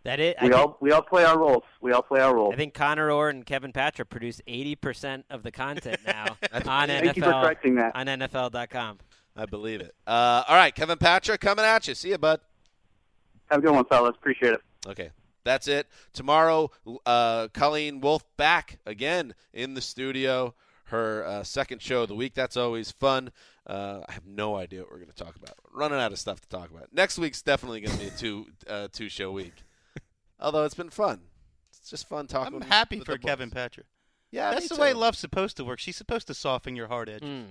[0.07, 0.37] That it.
[0.39, 1.63] I We think, all we all play our roles.
[1.81, 2.53] We all play our roles.
[2.53, 6.87] I think Conor Orr and Kevin Patra produce 80% of the content now on NFL.
[6.87, 7.93] Thank you for correcting that.
[7.93, 8.99] on NFL.com.
[9.35, 9.93] I believe it.
[10.07, 11.93] Uh, all right, Kevin Patra coming at you.
[11.93, 12.39] See you, bud.
[13.51, 14.15] Have a good one, fellas.
[14.17, 14.61] Appreciate it.
[14.87, 15.09] Okay.
[15.43, 15.87] That's it.
[16.13, 16.71] Tomorrow,
[17.05, 20.55] uh, Colleen Wolfe back again in the studio.
[20.85, 22.33] Her uh, second show of the week.
[22.33, 23.31] That's always fun.
[23.65, 25.55] Uh, I have no idea what we're going to talk about.
[25.73, 26.93] Running out of stuff to talk about.
[26.93, 29.53] Next week's definitely going to be a two uh, two show week.
[30.39, 31.21] Although it's been fun.
[31.69, 32.55] It's just fun talking.
[32.55, 33.29] I'm happy with for the boys.
[33.29, 33.83] Kevin Patra.
[34.31, 35.79] Yeah, That's me the way love's supposed to work.
[35.79, 37.27] She's supposed to soften your hard edges.
[37.27, 37.45] Mm.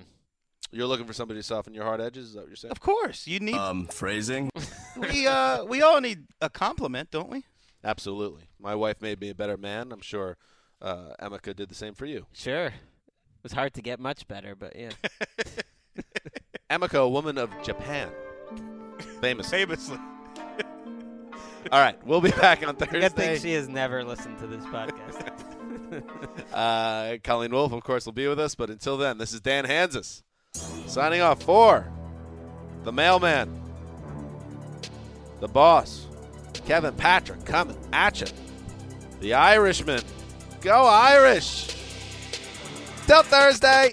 [0.72, 2.28] You're looking for somebody to soften your hard edges.
[2.28, 2.72] Is that what you're saying?
[2.72, 3.54] Of course, you need.
[3.54, 4.50] Um, phrasing.
[4.96, 7.44] we uh, we all need a compliment, don't we?
[7.84, 8.44] Absolutely.
[8.58, 9.92] My wife made me a better man.
[9.92, 10.36] I'm sure
[10.82, 12.26] uh, Emeka did the same for you.
[12.32, 12.66] Sure.
[12.66, 14.90] It was hard to get much better, but yeah.
[16.70, 18.10] Emeka, a woman of Japan.
[19.20, 19.48] Famous.
[19.50, 19.98] Famously.
[21.72, 23.00] All right, we'll be back on Thursday.
[23.00, 25.32] Good thing she has never listened to this podcast.
[26.52, 28.54] Uh, Colleen Wolfe, of course, will be with us.
[28.56, 30.22] But until then, this is Dan Hanzus
[30.86, 31.86] signing off for
[32.82, 33.62] the mailman,
[35.40, 36.06] the boss,
[36.66, 38.26] Kevin Patra coming at you,
[39.20, 40.02] the Irishman.
[40.60, 41.68] Go Irish!
[43.06, 43.92] Till Thursday.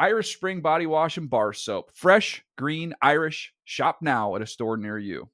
[0.00, 1.90] Irish Spring Body Wash and Bar Soap.
[1.92, 3.52] Fresh, green, Irish.
[3.64, 5.28] Shop now at a store near you.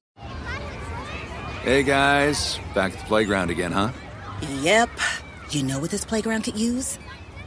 [1.63, 3.93] Hey guys, back at the playground again, huh?
[4.63, 4.91] Yep.
[5.51, 6.99] You know what this playground could use?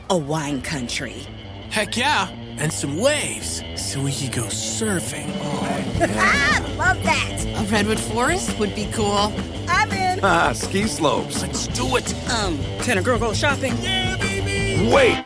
[0.10, 1.28] A wine country.
[1.70, 5.30] Heck yeah, and some waves so we could go surfing.
[5.42, 7.44] ah, love that.
[7.44, 9.34] A redwood forest would be cool.
[9.68, 10.22] I'm in.
[10.24, 11.42] Ah, ski slopes.
[11.42, 12.14] Let's do it.
[12.32, 13.76] Um, can a girl go shopping?
[13.82, 14.90] Yeah, baby.
[14.90, 15.26] Wait.